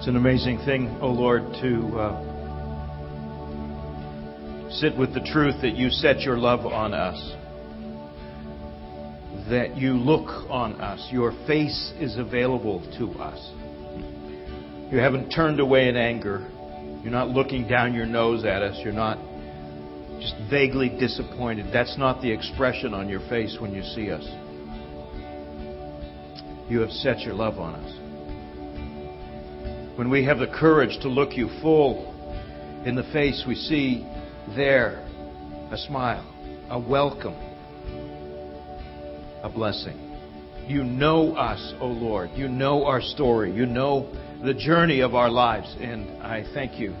It's 0.00 0.08
an 0.08 0.16
amazing 0.16 0.64
thing, 0.64 0.88
O 1.02 1.08
oh 1.08 1.12
Lord, 1.12 1.42
to 1.60 1.98
uh, 1.98 2.16
sit 4.70 4.96
with 4.96 5.12
the 5.12 5.20
truth 5.20 5.56
that 5.60 5.76
you 5.76 5.90
set 5.90 6.20
your 6.20 6.38
love 6.38 6.64
on 6.64 6.94
us, 6.94 7.20
that 9.50 9.76
you 9.76 9.92
look 9.92 10.48
on 10.48 10.80
us, 10.80 11.06
your 11.12 11.32
face 11.46 11.92
is 12.00 12.16
available 12.16 12.80
to 12.96 13.10
us. 13.20 13.52
You 14.90 14.96
haven't 14.96 15.28
turned 15.28 15.60
away 15.60 15.90
in 15.90 15.98
anger. 15.98 16.48
You're 17.02 17.12
not 17.12 17.28
looking 17.28 17.68
down 17.68 17.92
your 17.92 18.06
nose 18.06 18.46
at 18.46 18.62
us. 18.62 18.80
You're 18.82 18.94
not 18.94 19.18
just 20.18 20.34
vaguely 20.48 20.88
disappointed. 20.88 21.74
That's 21.74 21.98
not 21.98 22.22
the 22.22 22.32
expression 22.32 22.94
on 22.94 23.10
your 23.10 23.20
face 23.28 23.58
when 23.60 23.74
you 23.74 23.82
see 23.82 24.10
us. 24.10 24.24
You 26.70 26.80
have 26.80 26.90
set 26.90 27.20
your 27.20 27.34
love 27.34 27.58
on 27.58 27.74
us 27.74 28.09
when 30.00 30.08
we 30.08 30.24
have 30.24 30.38
the 30.38 30.46
courage 30.46 30.98
to 31.02 31.08
look 31.08 31.36
you 31.36 31.46
full 31.60 32.06
in 32.86 32.94
the 32.94 33.02
face, 33.12 33.44
we 33.46 33.54
see 33.54 33.98
there 34.56 35.06
a 35.70 35.76
smile, 35.76 36.24
a 36.70 36.80
welcome, 36.80 37.34
a 39.42 39.50
blessing. 39.54 39.98
You 40.66 40.84
know 40.84 41.34
us, 41.34 41.74
O 41.74 41.80
oh 41.80 41.88
Lord. 41.88 42.30
You 42.34 42.48
know 42.48 42.86
our 42.86 43.02
story. 43.02 43.52
You 43.52 43.66
know 43.66 44.10
the 44.42 44.54
journey 44.54 45.00
of 45.00 45.14
our 45.14 45.28
lives. 45.28 45.76
And 45.78 46.22
I 46.22 46.50
thank 46.54 46.80
you 46.80 46.92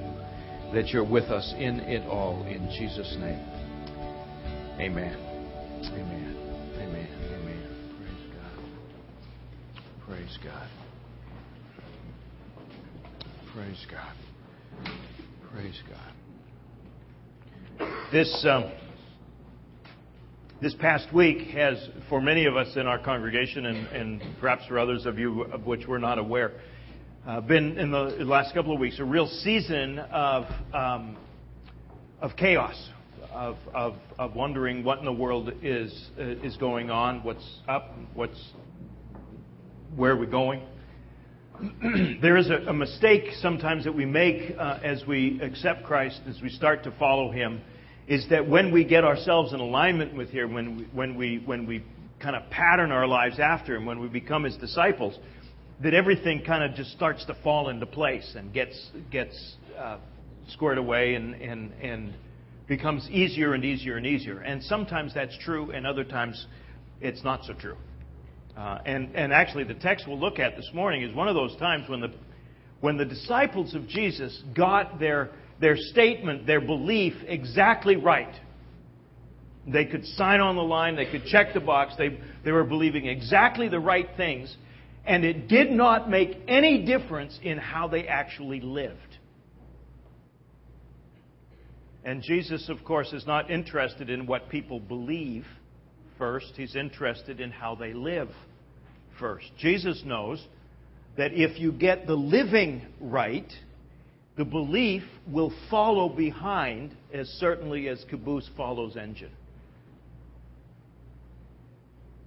that 0.74 0.88
you're 0.88 1.02
with 1.02 1.30
us 1.30 1.54
in 1.56 1.80
it 1.80 2.06
all. 2.06 2.44
In 2.46 2.68
Jesus' 2.68 3.16
name. 3.18 3.40
Amen. 4.78 5.16
Amen. 5.86 6.36
Amen. 6.76 7.08
Amen. 7.32 7.96
Praise 7.96 8.34
God. 8.36 10.06
Praise 10.06 10.38
God. 10.44 10.79
Praise 13.54 13.86
God. 13.90 14.14
Praise 15.52 15.82
God. 15.88 16.12
This 18.12 18.46
um, 18.48 18.70
this 20.62 20.72
past 20.74 21.12
week 21.12 21.48
has, 21.48 21.88
for 22.08 22.20
many 22.20 22.46
of 22.46 22.56
us 22.56 22.76
in 22.76 22.86
our 22.86 23.00
congregation, 23.00 23.66
and, 23.66 23.88
and 23.88 24.22
perhaps 24.38 24.64
for 24.66 24.78
others 24.78 25.04
of 25.04 25.18
you 25.18 25.42
of 25.44 25.66
which 25.66 25.88
we're 25.88 25.98
not 25.98 26.16
aware, 26.16 26.52
uh, 27.26 27.40
been 27.40 27.76
in 27.76 27.90
the 27.90 28.24
last 28.24 28.54
couple 28.54 28.72
of 28.72 28.78
weeks 28.78 29.00
a 29.00 29.04
real 29.04 29.26
season 29.26 29.98
of 29.98 30.44
um, 30.72 31.16
of 32.20 32.36
chaos, 32.36 32.90
of, 33.32 33.56
of 33.74 33.96
of 34.16 34.36
wondering 34.36 34.84
what 34.84 35.00
in 35.00 35.04
the 35.04 35.12
world 35.12 35.50
is 35.60 36.10
uh, 36.20 36.22
is 36.22 36.56
going 36.58 36.88
on, 36.88 37.20
what's 37.24 37.58
up, 37.66 37.96
what's 38.14 38.52
where 39.96 40.12
are 40.12 40.16
we 40.16 40.26
going. 40.26 40.62
there 42.22 42.36
is 42.36 42.48
a, 42.48 42.68
a, 42.68 42.72
mistake 42.72 43.24
sometimes 43.40 43.84
that 43.84 43.94
we 43.94 44.06
make 44.06 44.54
uh, 44.58 44.78
as 44.82 45.04
we 45.06 45.40
accept 45.42 45.84
Christ, 45.84 46.20
as 46.28 46.40
we 46.40 46.48
start 46.48 46.84
to 46.84 46.90
follow 46.92 47.30
Him, 47.30 47.60
is 48.06 48.26
that 48.30 48.48
when 48.48 48.72
we 48.72 48.84
get 48.84 49.04
ourselves 49.04 49.52
in 49.52 49.60
alignment 49.60 50.14
with 50.14 50.30
Him, 50.30 50.54
when 50.54 50.78
we, 50.78 50.84
when 50.92 51.14
we, 51.16 51.42
when 51.44 51.66
we 51.66 51.84
kind 52.20 52.34
of 52.34 52.48
pattern 52.50 52.92
our 52.92 53.06
lives 53.06 53.38
after 53.38 53.76
Him, 53.76 53.84
when 53.84 54.00
we 54.00 54.08
become 54.08 54.44
His 54.44 54.56
disciples, 54.56 55.18
that 55.82 55.94
everything 55.94 56.42
kind 56.44 56.64
of 56.64 56.74
just 56.74 56.92
starts 56.92 57.24
to 57.26 57.34
fall 57.42 57.68
into 57.68 57.86
place 57.86 58.34
and 58.36 58.52
gets, 58.52 58.90
gets 59.10 59.56
uh, 59.78 59.98
squared 60.48 60.78
away 60.78 61.14
and, 61.14 61.34
and, 61.34 61.72
and 61.82 62.14
becomes 62.68 63.08
easier 63.10 63.54
and 63.54 63.64
easier 63.64 63.96
and 63.96 64.06
easier. 64.06 64.40
And 64.40 64.62
sometimes 64.62 65.12
that's 65.14 65.36
true, 65.38 65.72
and 65.72 65.86
other 65.86 66.04
times 66.04 66.46
it's 67.00 67.24
not 67.24 67.44
so 67.44 67.54
true. 67.54 67.76
Uh, 68.60 68.78
and, 68.84 69.16
and 69.16 69.32
actually, 69.32 69.64
the 69.64 69.72
text 69.72 70.06
we'll 70.06 70.20
look 70.20 70.38
at 70.38 70.54
this 70.54 70.68
morning 70.74 71.02
is 71.02 71.14
one 71.14 71.28
of 71.28 71.34
those 71.34 71.56
times 71.56 71.88
when 71.88 72.00
the, 72.00 72.12
when 72.82 72.98
the 72.98 73.06
disciples 73.06 73.74
of 73.74 73.88
Jesus 73.88 74.42
got 74.54 75.00
their, 75.00 75.30
their 75.60 75.76
statement, 75.78 76.46
their 76.46 76.60
belief 76.60 77.14
exactly 77.26 77.96
right. 77.96 78.34
They 79.66 79.86
could 79.86 80.04
sign 80.04 80.40
on 80.40 80.56
the 80.56 80.62
line, 80.62 80.94
they 80.94 81.10
could 81.10 81.24
check 81.24 81.54
the 81.54 81.60
box, 81.60 81.94
they, 81.96 82.20
they 82.44 82.52
were 82.52 82.64
believing 82.64 83.06
exactly 83.06 83.70
the 83.70 83.80
right 83.80 84.08
things, 84.18 84.54
and 85.06 85.24
it 85.24 85.48
did 85.48 85.70
not 85.70 86.10
make 86.10 86.36
any 86.46 86.84
difference 86.84 87.38
in 87.42 87.56
how 87.56 87.88
they 87.88 88.06
actually 88.06 88.60
lived. 88.60 88.98
And 92.04 92.22
Jesus, 92.22 92.68
of 92.68 92.84
course, 92.84 93.10
is 93.14 93.26
not 93.26 93.50
interested 93.50 94.10
in 94.10 94.26
what 94.26 94.50
people 94.50 94.80
believe 94.80 95.46
first, 96.18 96.52
he's 96.56 96.76
interested 96.76 97.40
in 97.40 97.50
how 97.50 97.74
they 97.74 97.94
live 97.94 98.28
first. 99.20 99.46
Jesus 99.58 100.02
knows 100.04 100.44
that 101.16 101.32
if 101.32 101.60
you 101.60 101.70
get 101.70 102.06
the 102.06 102.14
living 102.14 102.82
right, 103.00 103.52
the 104.36 104.44
belief 104.44 105.02
will 105.30 105.52
follow 105.70 106.08
behind 106.08 106.96
as 107.12 107.28
certainly 107.28 107.88
as 107.88 108.02
caboose 108.08 108.48
follows 108.56 108.96
engine. 108.96 109.30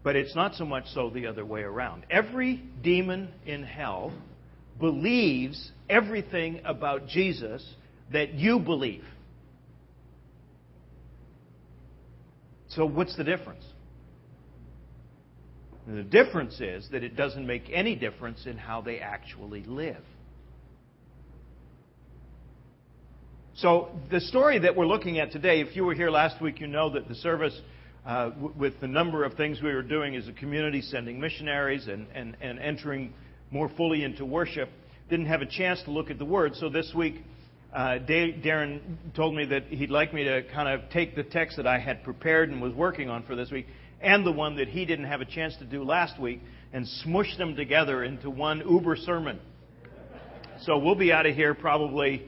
But 0.03 0.16
it's 0.16 0.36
not 0.36 0.53
so 0.56 0.66
much 0.66 0.86
so 0.94 1.09
the 1.09 1.28
other 1.28 1.46
way 1.46 1.62
around. 1.62 2.06
Every 2.12 2.58
demon 2.84 3.30
in 3.46 3.64
hell 3.64 4.14
believes 4.80 5.72
everything 5.90 6.62
about 6.66 7.08
Jesus 7.08 7.66
that 8.12 8.34
you 8.34 8.59
believe. 8.59 9.06
So, 12.70 12.86
what's 12.86 13.16
the 13.16 13.24
difference? 13.24 13.64
And 15.86 15.98
the 15.98 16.04
difference 16.04 16.60
is 16.62 16.88
that 16.92 17.04
it 17.04 17.16
doesn't 17.16 17.46
make 17.46 17.70
any 17.72 17.96
difference 17.96 18.46
in 18.46 18.58
how 18.58 18.82
they 18.82 19.00
actually 19.00 19.64
live. 19.64 20.04
So, 23.56 23.90
the 24.10 24.20
story 24.20 24.60
that 24.60 24.76
we're 24.76 24.88
looking 24.88 25.20
at 25.20 25.32
today, 25.32 25.62
if 25.62 25.76
you 25.76 25.86
were 25.86 25.94
here 25.94 26.10
last 26.10 26.42
week, 26.42 26.60
you 26.60 26.68
know 26.68 26.90
that 26.92 27.08
the 27.08 27.14
service, 27.16 27.60
uh, 28.04 28.30
w- 28.30 28.54
with 28.58 28.80
the 28.82 28.88
number 28.88 29.24
of 29.24 29.36
things 29.36 29.62
we 29.62 29.72
were 29.72 29.84
doing 29.84 30.16
as 30.16 30.28
a 30.28 30.32
community, 30.32 30.82
sending 30.82 31.20
missionaries 31.20 31.88
and, 31.88 32.08
and, 32.16 32.36
and 32.42 32.58
entering 32.58 33.14
more 33.52 33.70
fully 33.78 34.04
into 34.04 34.26
worship, 34.26 34.70
didn't 35.08 35.28
have 35.28 35.44
a 35.44 35.46
chance 35.46 35.84
to 35.84 35.92
look 35.92 36.10
at 36.10 36.18
the 36.18 36.26
Word. 36.26 36.56
So, 36.56 36.68
this 36.68 36.94
week, 36.96 37.18
uh, 37.76 38.00
Darren 38.08 38.80
told 39.16 39.36
me 39.36 39.46
that 39.46 39.66
he'd 39.66 39.92
like 39.92 40.16
me 40.16 40.24
to 40.24 40.42
kind 40.52 40.70
of 40.70 40.90
take 40.90 41.16
the 41.16 41.24
text 41.24 41.58
that 41.58 41.68
I 41.68 41.78
had 41.78 42.04
prepared 42.04 42.50
and 42.50 42.60
was 42.60 42.74
working 42.74 43.08
on 43.08 43.22
for 43.24 43.36
this 43.36 43.52
week 43.52 43.68
and 44.03 44.25
the 44.25 44.31
one 44.31 44.58
that 44.58 44.68
he 44.68 44.86
didn't 44.86 45.06
have 45.06 45.22
a 45.22 45.25
chance 45.25 45.56
to 45.58 45.66
do 45.66 45.84
last 45.84 46.19
week 46.19 46.41
and 46.72 46.88
smush 46.88 47.38
them 47.38 47.56
together 47.56 48.03
into 48.03 48.30
one 48.30 48.64
uber 48.68 48.96
sermon. 48.96 49.40
So 50.62 50.78
we'll 50.78 50.96
be 50.96 51.12
out 51.12 51.25
of 51.25 51.36
here 51.36 51.53
probably. 51.53 52.28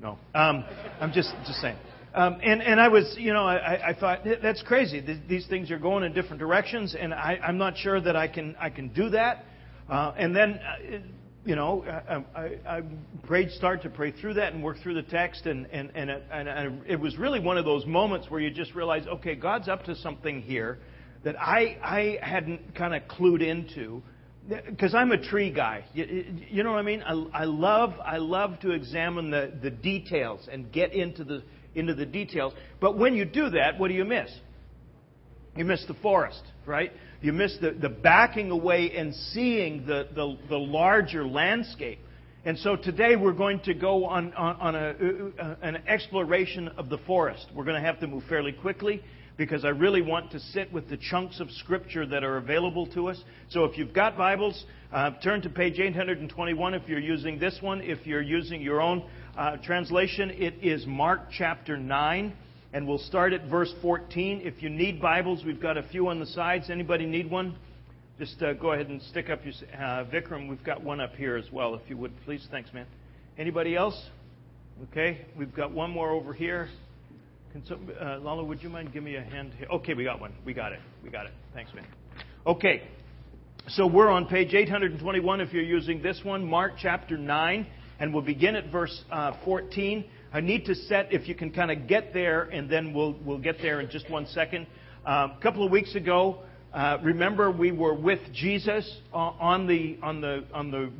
No, 0.00 0.18
um, 0.34 0.64
I'm 1.00 1.12
just 1.12 1.30
just 1.46 1.60
saying. 1.60 1.76
Um, 2.14 2.38
and 2.42 2.62
and 2.62 2.80
I 2.80 2.88
was, 2.88 3.14
you 3.18 3.32
know, 3.32 3.44
I, 3.46 3.90
I 3.90 3.94
thought 3.94 4.20
that's 4.42 4.62
crazy. 4.62 5.04
These 5.28 5.46
things 5.46 5.70
are 5.70 5.78
going 5.78 6.02
in 6.02 6.12
different 6.12 6.40
directions, 6.40 6.96
and 6.98 7.14
I, 7.14 7.38
I'm 7.42 7.58
not 7.58 7.76
sure 7.76 8.00
that 8.00 8.16
I 8.16 8.26
can 8.26 8.56
I 8.58 8.70
can 8.70 8.88
do 8.88 9.10
that. 9.10 9.44
Uh, 9.88 10.14
and 10.16 10.34
then 10.34 10.54
uh, 10.54 10.98
you 11.44 11.54
know, 11.56 11.84
I, 11.84 12.24
I, 12.38 12.58
I 12.66 12.82
prayed, 13.26 13.50
start 13.52 13.82
to 13.82 13.90
pray 13.90 14.12
through 14.12 14.34
that 14.34 14.52
and 14.52 14.62
work 14.62 14.78
through 14.82 14.94
the 14.94 15.02
text, 15.02 15.46
and 15.46 15.66
and 15.66 15.90
and, 15.94 16.10
it, 16.10 16.22
and 16.32 16.82
it 16.86 16.96
was 16.98 17.16
really 17.16 17.40
one 17.40 17.58
of 17.58 17.64
those 17.64 17.86
moments 17.86 18.30
where 18.30 18.40
you 18.40 18.50
just 18.50 18.74
realize, 18.74 19.06
okay, 19.06 19.34
God's 19.34 19.68
up 19.68 19.84
to 19.84 19.94
something 19.96 20.42
here 20.42 20.78
that 21.24 21.40
I 21.40 21.78
I 21.82 22.18
hadn't 22.22 22.74
kind 22.74 22.94
of 22.94 23.02
clued 23.08 23.42
into, 23.42 24.02
because 24.48 24.94
I'm 24.94 25.12
a 25.12 25.22
tree 25.22 25.50
guy. 25.50 25.84
You, 25.94 26.24
you 26.50 26.62
know 26.62 26.72
what 26.72 26.78
I 26.78 26.82
mean? 26.82 27.02
I, 27.02 27.42
I 27.42 27.44
love 27.44 27.94
I 28.04 28.18
love 28.18 28.60
to 28.60 28.70
examine 28.70 29.30
the 29.30 29.52
the 29.62 29.70
details 29.70 30.48
and 30.50 30.72
get 30.72 30.92
into 30.92 31.24
the 31.24 31.42
into 31.74 31.94
the 31.94 32.06
details. 32.06 32.52
But 32.80 32.98
when 32.98 33.14
you 33.14 33.24
do 33.24 33.50
that, 33.50 33.78
what 33.78 33.88
do 33.88 33.94
you 33.94 34.04
miss? 34.04 34.30
You 35.56 35.64
miss 35.64 35.84
the 35.86 35.94
forest, 35.94 36.42
right? 36.64 36.92
You 37.20 37.32
miss 37.32 37.56
the, 37.60 37.72
the 37.72 37.88
backing 37.88 38.50
away 38.50 38.92
and 38.96 39.14
seeing 39.14 39.84
the, 39.84 40.08
the, 40.14 40.38
the 40.48 40.56
larger 40.56 41.26
landscape. 41.26 41.98
And 42.44 42.56
so 42.58 42.76
today 42.76 43.16
we're 43.16 43.32
going 43.32 43.60
to 43.60 43.74
go 43.74 44.06
on, 44.06 44.32
on, 44.34 44.56
on 44.56 44.74
a, 44.74 45.42
uh, 45.42 45.56
an 45.60 45.82
exploration 45.86 46.68
of 46.78 46.88
the 46.88 46.98
forest. 46.98 47.46
We're 47.54 47.64
going 47.64 47.80
to 47.80 47.86
have 47.86 48.00
to 48.00 48.06
move 48.06 48.22
fairly 48.28 48.52
quickly 48.52 49.02
because 49.40 49.64
I 49.64 49.68
really 49.70 50.02
want 50.02 50.32
to 50.32 50.38
sit 50.38 50.70
with 50.70 50.90
the 50.90 50.98
chunks 50.98 51.40
of 51.40 51.50
Scripture 51.50 52.04
that 52.04 52.22
are 52.22 52.36
available 52.36 52.86
to 52.88 53.08
us. 53.08 53.18
So 53.48 53.64
if 53.64 53.78
you've 53.78 53.94
got 53.94 54.14
Bibles, 54.14 54.66
uh, 54.92 55.12
turn 55.22 55.40
to 55.40 55.48
page 55.48 55.80
821 55.80 56.74
if 56.74 56.86
you're 56.86 56.98
using 56.98 57.38
this 57.38 57.56
one. 57.62 57.80
If 57.80 58.06
you're 58.06 58.20
using 58.20 58.60
your 58.60 58.82
own 58.82 59.02
uh, 59.38 59.56
translation, 59.64 60.28
it 60.28 60.56
is 60.60 60.84
Mark 60.86 61.22
chapter 61.32 61.78
9 61.78 62.34
and 62.74 62.86
we'll 62.86 62.98
start 62.98 63.32
at 63.32 63.48
verse 63.48 63.72
14. 63.80 64.42
If 64.44 64.62
you 64.62 64.68
need 64.68 65.00
Bibles, 65.00 65.42
we've 65.42 65.58
got 65.58 65.78
a 65.78 65.84
few 65.84 66.08
on 66.08 66.20
the 66.20 66.26
sides. 66.26 66.68
Anybody 66.68 67.06
need 67.06 67.30
one? 67.30 67.56
Just 68.18 68.42
uh, 68.42 68.52
go 68.52 68.72
ahead 68.72 68.88
and 68.88 69.00
stick 69.04 69.30
up 69.30 69.40
your 69.42 69.54
uh, 69.72 70.04
Vikram. 70.12 70.50
We've 70.50 70.62
got 70.62 70.84
one 70.84 71.00
up 71.00 71.14
here 71.14 71.38
as 71.38 71.50
well, 71.50 71.74
if 71.76 71.80
you 71.88 71.96
would, 71.96 72.12
please. 72.26 72.46
Thanks, 72.50 72.74
man. 72.74 72.84
Anybody 73.38 73.74
else? 73.74 73.98
Okay, 74.90 75.24
we've 75.34 75.54
got 75.54 75.72
one 75.72 75.90
more 75.90 76.10
over 76.10 76.34
here. 76.34 76.68
Uh, 77.52 78.18
Lala, 78.20 78.44
would 78.44 78.62
you 78.62 78.68
mind 78.68 78.92
give 78.92 79.02
me 79.02 79.16
a 79.16 79.22
hand 79.22 79.52
here? 79.58 79.66
Okay, 79.72 79.92
we 79.92 80.04
got 80.04 80.20
one. 80.20 80.32
We 80.44 80.54
got 80.54 80.72
it. 80.72 80.78
We 81.02 81.10
got 81.10 81.26
it. 81.26 81.32
Thanks, 81.52 81.74
man. 81.74 81.84
Okay. 82.46 82.82
So 83.70 83.88
we're 83.88 84.08
on 84.08 84.26
page 84.26 84.54
821 84.54 85.40
if 85.40 85.52
you're 85.52 85.62
using 85.62 86.00
this 86.00 86.20
one, 86.22 86.44
Mark 86.44 86.74
chapter 86.78 87.18
9, 87.18 87.66
and 87.98 88.14
we'll 88.14 88.22
begin 88.22 88.54
at 88.54 88.70
verse 88.70 89.02
uh, 89.10 89.32
14. 89.44 90.04
I 90.32 90.40
need 90.40 90.64
to 90.66 90.76
set, 90.76 91.12
if 91.12 91.26
you 91.26 91.34
can 91.34 91.50
kind 91.50 91.72
of 91.72 91.88
get 91.88 92.12
there, 92.14 92.42
and 92.44 92.70
then 92.70 92.94
we'll, 92.94 93.16
we'll 93.24 93.38
get 93.38 93.56
there 93.60 93.80
in 93.80 93.90
just 93.90 94.08
one 94.08 94.26
second. 94.28 94.68
Uh, 95.04 95.28
a 95.36 95.38
couple 95.42 95.64
of 95.64 95.72
weeks 95.72 95.96
ago, 95.96 96.42
uh, 96.72 96.98
remember 97.02 97.50
we 97.50 97.72
were 97.72 97.94
with 97.94 98.20
Jesus 98.32 98.98
on 99.12 99.66
the, 99.66 99.98
on 100.04 100.20
the, 100.20 100.44
on 100.54 100.70
the 100.70 100.92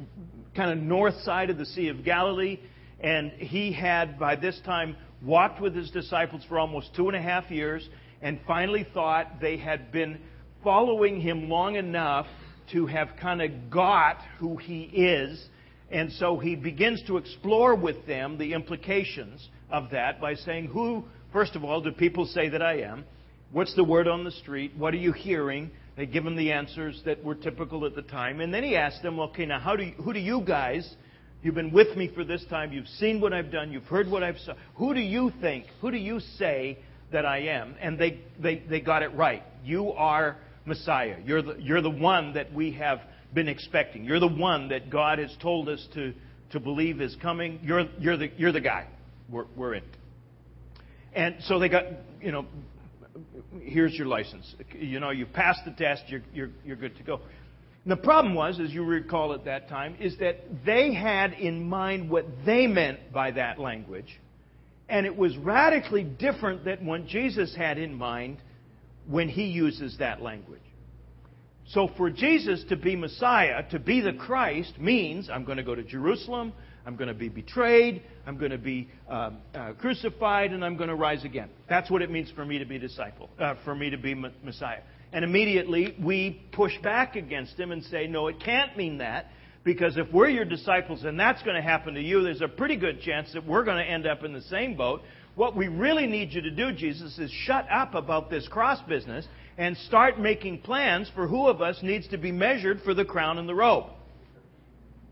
kind 0.57 0.73
of 0.73 0.79
north 0.79 1.19
side 1.23 1.49
of 1.49 1.59
the 1.59 1.67
Sea 1.67 1.89
of 1.89 2.05
Galilee, 2.05 2.59
and 2.99 3.31
he 3.33 3.73
had 3.73 4.19
by 4.19 4.35
this 4.35 4.61
time 4.65 4.97
walked 5.23 5.61
with 5.61 5.75
his 5.75 5.91
disciples 5.91 6.43
for 6.49 6.59
almost 6.59 6.95
two 6.95 7.09
and 7.09 7.17
a 7.17 7.23
half 7.23 7.51
years, 7.51 7.89
and 8.23 8.41
finally 8.47 8.87
thought 8.93 9.41
they 9.41 9.57
had 9.57 9.93
been 9.93 10.21
following 10.63 11.21
him 11.21 11.49
long 11.49 11.77
enough 11.77 12.27
to 12.73 12.87
have 12.87 13.09
kind 13.21 13.43
of 13.43 13.71
got 13.71 14.19
who 14.39 14.57
he 14.57 14.83
is. 14.83 15.45
And 15.91 16.13
so 16.13 16.39
he 16.39 16.55
begins 16.55 17.03
to 17.09 17.17
explore 17.17 17.75
with 17.75 18.07
them 18.07 18.39
the 18.39 18.53
implications 18.53 19.49
of 19.71 19.91
that 19.91 20.21
by 20.21 20.35
saying, 20.35 20.67
Who, 20.67 21.05
first 21.33 21.57
of 21.57 21.65
all, 21.65 21.81
do 21.81 21.91
people 21.91 22.27
say 22.27 22.49
that 22.49 22.63
I 22.63 22.81
am? 22.83 23.05
What's 23.53 23.75
the 23.75 23.85
word 23.85 24.07
on 24.07 24.23
the 24.23 24.31
street? 24.31 24.73
What 24.77 24.95
are 24.95 24.99
you 24.99 25.13
hearing? 25.13 25.71
They 25.97 26.07
give 26.07 26.25
him 26.25 26.37
the 26.37 26.53
answers 26.53 27.03
that 27.05 27.23
were 27.25 27.35
typical 27.35 27.85
at 27.85 27.97
the 27.97 28.03
time. 28.03 28.41
And 28.41 28.55
then 28.55 28.63
he 28.63 28.77
asks 28.77 29.03
them, 29.03 29.19
Okay, 29.19 29.47
now 29.47 29.59
how 29.59 29.75
do 29.75 29.83
you, 29.83 29.93
who 29.95 30.13
do 30.13 30.21
you 30.21 30.43
guys, 30.47 30.95
you've 31.43 31.55
been 31.55 31.73
with 31.73 31.97
me 31.97 32.11
for 32.15 32.25
this 32.25 32.45
time, 32.49 32.73
you've 32.73 32.89
seen 32.89 33.21
what 33.21 33.33
I've 33.33 33.51
done, 33.51 33.73
you've 33.73 33.85
heard 33.85 34.11
what 34.11 34.23
I've 34.23 34.39
said, 34.39 34.57
who 34.77 34.95
do 34.95 35.01
you 35.01 35.33
think, 35.41 35.67
who 35.81 35.91
do 35.91 35.97
you 35.97 36.21
say 36.39 36.79
that 37.13 37.27
I 37.27 37.39
am? 37.49 37.75
And 37.81 37.99
they, 37.99 38.21
they, 38.39 38.63
they 38.69 38.81
got 38.81 39.03
it 39.03 39.15
right. 39.15 39.43
You 39.65 39.93
are 39.93 40.37
Messiah. 40.65 41.17
You're 41.25 41.43
the, 41.43 41.57
you're 41.59 41.83
the 41.83 41.91
one 41.91 42.35
that 42.35 42.53
we 42.53 42.73
have 42.73 43.01
been 43.35 43.49
expecting. 43.49 44.05
You're 44.05 44.21
the 44.21 44.29
one 44.29 44.69
that 44.69 44.91
God 44.91 45.19
has 45.19 45.35
told 45.41 45.69
us 45.69 45.87
to, 45.95 46.13
to 46.53 46.61
believe 46.61 47.01
is 47.01 47.17
coming. 47.21 47.61
You're, 47.63 47.89
you're, 47.99 48.17
the, 48.17 48.31
you're 48.37 48.53
the 48.53 48.61
guy. 48.61 48.87
We're, 49.29 49.47
we're 49.57 49.75
in. 49.75 49.85
And 51.13 51.37
so 51.41 51.59
they 51.59 51.69
got, 51.69 51.85
you 52.21 52.33
know, 52.33 52.47
here's 53.63 53.95
your 53.95 54.07
license. 54.07 54.55
You 54.73 55.01
know, 55.01 55.11
you've 55.11 55.33
passed 55.33 55.61
the 55.65 55.73
test, 55.73 56.05
you're, 56.09 56.23
you're, 56.33 56.51
you're 56.65 56.77
good 56.77 56.97
to 56.97 57.03
go. 57.03 57.21
And 57.85 57.93
the 57.93 57.97
problem 57.97 58.35
was, 58.35 58.61
as 58.61 58.73
you 58.73 58.85
recall 58.85 59.33
at 59.33 59.47
that 59.47 59.69
time, 59.69 59.97
is 59.99 60.17
that 60.19 60.41
they 60.67 60.93
had 60.93 61.33
in 61.33 61.69
mind 61.69 62.11
what 62.11 62.27
they 62.45 62.67
meant 62.67 63.13
by 63.13 63.31
that 63.31 63.59
language. 63.59 64.21
And 64.89 65.07
it 65.07 65.17
was 65.17 65.37
radically 65.39 66.05
different 66.05 66.65
than 66.65 66.85
what 66.85 67.07
Jesus 67.07 67.55
had 67.55 67.79
in 67.79 67.95
mind 67.95 68.39
when 69.07 69.29
he 69.29 69.45
uses 69.45 69.97
that 69.99 70.21
language. 70.21 70.61
So 71.69 71.89
for 71.97 72.11
Jesus 72.11 72.65
to 72.69 72.77
be 72.77 72.97
Messiah, 72.97 73.63
to 73.71 73.79
be 73.79 74.01
the 74.01 74.13
Christ, 74.13 74.79
means 74.79 75.31
I'm 75.31 75.45
going 75.45 75.59
to 75.59 75.63
go 75.63 75.75
to 75.75 75.85
Jerusalem, 75.85 76.53
I'm 76.85 76.97
going 76.97 77.09
to 77.09 77.15
be 77.15 77.29
betrayed, 77.29 78.03
I'm 78.27 78.37
going 78.37 78.51
to 78.51 78.59
be 78.59 78.89
uh, 79.09 79.31
uh, 79.55 79.73
crucified, 79.75 80.53
and 80.53 80.65
I'm 80.65 80.77
going 80.77 80.89
to 80.89 80.97
rise 80.97 81.25
again. 81.25 81.49
That's 81.69 81.89
what 81.89 82.03
it 82.03 82.11
means 82.11 82.31
for 82.33 82.45
me 82.45 82.59
to 82.59 82.65
be 82.65 82.79
disciple, 82.79 83.31
uh, 83.39 83.55
for 83.65 83.75
me 83.75 83.91
to 83.91 83.97
be 83.97 84.15
Messiah. 84.15 84.81
And 85.13 85.25
immediately 85.25 85.97
we 86.03 86.43
push 86.53 86.73
back 86.83 87.17
against 87.17 87.59
him 87.59 87.73
and 87.73 87.83
say, 87.85 88.07
no, 88.07 88.29
it 88.29 88.41
can't 88.41 88.77
mean 88.77 88.99
that. 88.99 89.27
Because 89.63 89.97
if 89.99 90.11
we're 90.13 90.29
your 90.29 90.47
disciples 90.47 91.05
and 91.05 91.21
that's 91.21 91.43
going 91.43 91.57
to 91.57 91.63
happen 91.63 91.95
to 91.95 92.01
you, 92.01 92.23
there's 92.23 92.41
a 92.41 92.49
pretty 92.49 92.77
good 92.77 93.03
chance 93.03 93.33
that 93.35 93.47
we're 93.47 93.65
going 93.65 93.77
to 93.77 93.91
end 93.91 94.07
up 94.07 94.25
in 94.25 94.33
the 94.33 94.41
same 94.43 94.77
boat 94.77 95.03
what 95.35 95.57
we 95.57 95.69
really 95.69 96.07
need 96.07 96.33
you 96.33 96.43
to 96.43 96.51
do, 96.51 96.73
Jesus, 96.73 97.19
is 97.19 97.31
shut 97.31 97.67
up 97.71 97.95
about 97.95 98.31
this 98.31 98.47
cross 98.49 98.81
business 98.89 99.27
and 99.57 99.77
start 99.77 100.19
making 100.19 100.61
plans 100.61 101.11
for 101.15 101.27
who 101.27 101.47
of 101.47 101.63
us 101.63 101.79
needs 101.83 102.09
to 102.09 102.19
be 102.19 102.33
measured 102.33 102.83
for 102.83 102.95
the 102.95 103.05
crown 103.05 103.39
and 103.39 103.49
the 103.49 103.55
robe. 103.55 103.87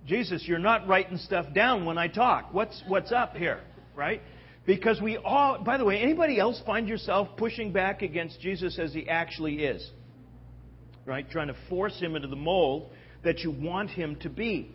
Jesus, 0.06 0.44
you're 0.46 0.58
not 0.58 0.88
writing 0.88 1.18
stuff 1.18 1.46
down 1.54 1.84
when 1.84 1.98
I 1.98 2.08
talk. 2.08 2.52
What's, 2.52 2.82
what's 2.88 3.12
up 3.12 3.36
here, 3.36 3.60
right? 3.94 4.22
Because 4.68 5.00
we 5.00 5.16
all, 5.16 5.62
by 5.64 5.78
the 5.78 5.84
way, 5.86 5.98
anybody 5.98 6.38
else 6.38 6.60
find 6.66 6.86
yourself 6.86 7.28
pushing 7.38 7.72
back 7.72 8.02
against 8.02 8.38
Jesus 8.42 8.78
as 8.78 8.92
he 8.92 9.08
actually 9.08 9.64
is? 9.64 9.90
Right? 11.06 11.28
Trying 11.30 11.48
to 11.48 11.56
force 11.70 11.98
him 11.98 12.14
into 12.14 12.28
the 12.28 12.36
mold 12.36 12.90
that 13.24 13.38
you 13.38 13.50
want 13.50 13.88
him 13.88 14.16
to 14.16 14.28
be. 14.28 14.70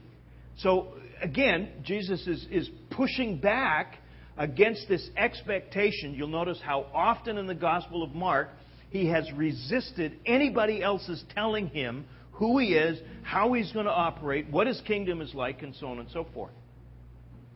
So, 0.58 0.96
again, 1.22 1.70
Jesus 1.84 2.26
is, 2.26 2.44
is 2.50 2.72
pushing 2.90 3.38
back 3.38 4.00
against 4.36 4.90
this 4.90 5.08
expectation, 5.16 6.16
you'll 6.16 6.28
notice 6.28 6.60
how 6.60 6.88
often 6.92 7.38
in 7.38 7.46
the 7.46 7.54
Gospel 7.54 8.02
of 8.02 8.16
Mark 8.16 8.50
he 8.90 9.06
has 9.10 9.32
resisted 9.34 10.18
anybody 10.26 10.82
else's 10.82 11.24
telling 11.36 11.68
him 11.68 12.06
who 12.32 12.58
he 12.58 12.70
is, 12.70 13.00
how 13.22 13.54
he's 13.54 13.72
going 13.72 13.86
to 13.86 13.92
operate, 13.92 14.50
what 14.50 14.66
his 14.66 14.82
kingdom 14.88 15.22
is 15.22 15.36
like, 15.36 15.62
and 15.62 15.76
so 15.76 15.86
on 15.86 16.00
and 16.00 16.10
so 16.10 16.26
forth. 16.34 16.54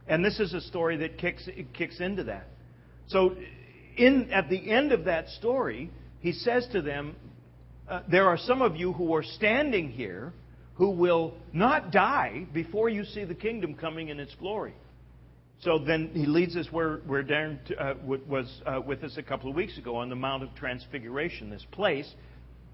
And 0.08 0.24
this 0.24 0.40
is 0.40 0.54
a 0.54 0.62
story 0.62 0.98
that 0.98 1.18
kicks, 1.18 1.48
kicks 1.74 2.00
into 2.00 2.26
that. 2.26 2.48
So, 3.08 3.36
in, 3.98 4.30
at 4.32 4.50
the 4.50 4.72
end 4.72 4.92
of 4.92 5.06
that 5.06 5.30
story, 5.30 5.90
he 6.20 6.32
says 6.32 6.68
to 6.72 6.82
them, 6.82 7.16
uh, 7.90 8.02
There 8.10 8.28
are 8.28 8.38
some 8.38 8.62
of 8.62 8.76
you 8.76 8.94
who 8.94 9.14
are 9.16 9.24
standing 9.24 9.90
here 9.90 10.34
who 10.76 10.92
will 10.92 11.34
not 11.54 11.92
die 11.92 12.46
before 12.54 12.88
you 12.88 13.04
see 13.04 13.24
the 13.24 13.36
kingdom 13.36 13.74
coming 13.74 14.10
in 14.10 14.20
its 14.20 14.36
glory. 14.36 14.76
So 15.62 15.80
then 15.80 16.12
he 16.14 16.28
leads 16.28 16.56
us 16.56 16.68
where, 16.72 16.98
where 16.98 17.24
Darren 17.24 17.60
uh, 17.80 17.96
was 18.06 18.62
uh, 18.66 18.80
with 18.86 19.04
us 19.04 19.18
a 19.18 19.24
couple 19.24 19.50
of 19.50 19.56
weeks 19.56 19.78
ago 19.80 19.96
on 19.96 20.10
the 20.10 20.16
Mount 20.16 20.44
of 20.44 20.54
Transfiguration, 20.54 21.50
this 21.50 21.66
place 21.72 22.14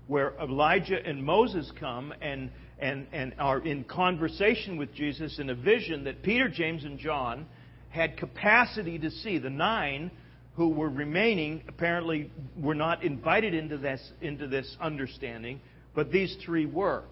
where 0.07 0.33
Elijah 0.41 0.97
and 1.03 1.23
Moses 1.23 1.71
come 1.79 2.13
and, 2.21 2.51
and, 2.83 3.07
and 3.13 3.33
are 3.39 3.59
in 3.59 3.85
conversation 3.85 4.75
with 4.75 4.93
Jesus 4.93 5.39
in 5.39 5.49
a 5.49 5.55
vision 5.55 6.03
that 6.03 6.21
Peter, 6.21 6.49
James, 6.49 6.83
and 6.83 6.99
John 6.99 7.45
had 7.89 8.17
capacity 8.17 8.99
to 8.99 9.09
see. 9.09 9.37
The 9.37 9.49
nine 9.49 10.11
who 10.55 10.67
were 10.67 10.89
remaining 10.89 11.63
apparently 11.69 12.29
were 12.59 12.75
not 12.75 13.01
invited 13.01 13.53
into 13.53 13.77
this, 13.77 14.01
into 14.21 14.47
this 14.47 14.75
understanding, 14.81 15.61
but 15.95 16.11
these 16.11 16.35
three 16.45 16.65
were. 16.65 17.03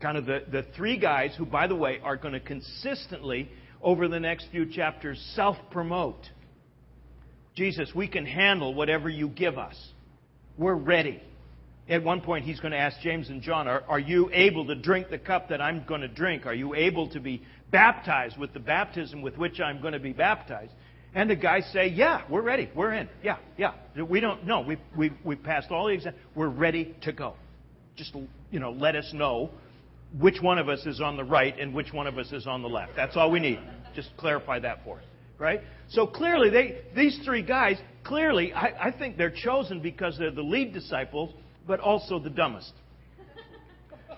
Kind 0.00 0.18
of 0.18 0.26
the, 0.26 0.44
the 0.52 0.66
three 0.76 0.98
guys 0.98 1.34
who, 1.38 1.46
by 1.46 1.66
the 1.66 1.74
way, 1.74 1.98
are 2.04 2.18
going 2.18 2.34
to 2.34 2.40
consistently 2.40 3.50
over 3.80 4.06
the 4.06 4.20
next 4.20 4.48
few 4.52 4.70
chapters 4.70 5.18
self 5.34 5.56
promote. 5.70 6.28
Jesus, 7.56 7.90
we 7.94 8.06
can 8.06 8.26
handle 8.26 8.74
whatever 8.74 9.08
you 9.08 9.28
give 9.28 9.56
us. 9.56 9.76
We're 10.58 10.74
ready. 10.74 11.22
At 11.88 12.04
one 12.04 12.20
point, 12.20 12.44
he's 12.44 12.60
going 12.60 12.72
to 12.72 12.78
ask 12.78 13.00
James 13.00 13.30
and 13.30 13.40
John, 13.40 13.66
are, 13.66 13.82
are 13.88 13.98
you 13.98 14.30
able 14.32 14.66
to 14.66 14.74
drink 14.74 15.08
the 15.08 15.18
cup 15.18 15.48
that 15.48 15.62
I'm 15.62 15.84
going 15.86 16.02
to 16.02 16.08
drink? 16.08 16.44
Are 16.44 16.54
you 16.54 16.74
able 16.74 17.08
to 17.10 17.20
be 17.20 17.42
baptized 17.70 18.36
with 18.36 18.52
the 18.52 18.60
baptism 18.60 19.22
with 19.22 19.38
which 19.38 19.58
I'm 19.58 19.80
going 19.80 19.94
to 19.94 19.98
be 19.98 20.12
baptized? 20.12 20.72
And 21.14 21.30
the 21.30 21.36
guys 21.36 21.68
say, 21.72 21.88
Yeah, 21.88 22.22
we're 22.28 22.42
ready. 22.42 22.70
We're 22.74 22.92
in. 22.92 23.08
Yeah, 23.22 23.38
yeah. 23.56 23.72
We 24.02 24.20
don't 24.20 24.46
know. 24.46 24.60
We've, 24.60 24.78
we've, 24.96 25.14
we've 25.24 25.42
passed 25.42 25.70
all 25.70 25.86
the 25.86 25.94
exams. 25.94 26.16
We're 26.34 26.48
ready 26.48 26.94
to 27.02 27.12
go. 27.12 27.34
Just, 27.96 28.14
you 28.50 28.60
know, 28.60 28.72
let 28.72 28.94
us 28.94 29.10
know 29.14 29.50
which 30.18 30.40
one 30.42 30.58
of 30.58 30.68
us 30.68 30.84
is 30.84 31.00
on 31.00 31.16
the 31.16 31.24
right 31.24 31.58
and 31.58 31.74
which 31.74 31.92
one 31.92 32.06
of 32.06 32.18
us 32.18 32.32
is 32.32 32.46
on 32.46 32.62
the 32.62 32.68
left. 32.68 32.92
That's 32.96 33.16
all 33.16 33.30
we 33.30 33.40
need. 33.40 33.60
Just 33.94 34.10
clarify 34.18 34.58
that 34.60 34.84
for 34.84 34.98
us. 34.98 35.04
Right? 35.38 35.62
So 35.88 36.06
clearly, 36.06 36.50
they, 36.50 36.82
these 36.94 37.18
three 37.24 37.42
guys, 37.42 37.78
clearly, 38.04 38.52
I, 38.52 38.88
I 38.88 38.90
think 38.90 39.16
they're 39.16 39.34
chosen 39.34 39.80
because 39.80 40.18
they're 40.18 40.30
the 40.30 40.42
lead 40.42 40.74
disciples, 40.74 41.32
but 41.68 41.78
also 41.78 42.18
the 42.18 42.30
dumbest. 42.30 42.72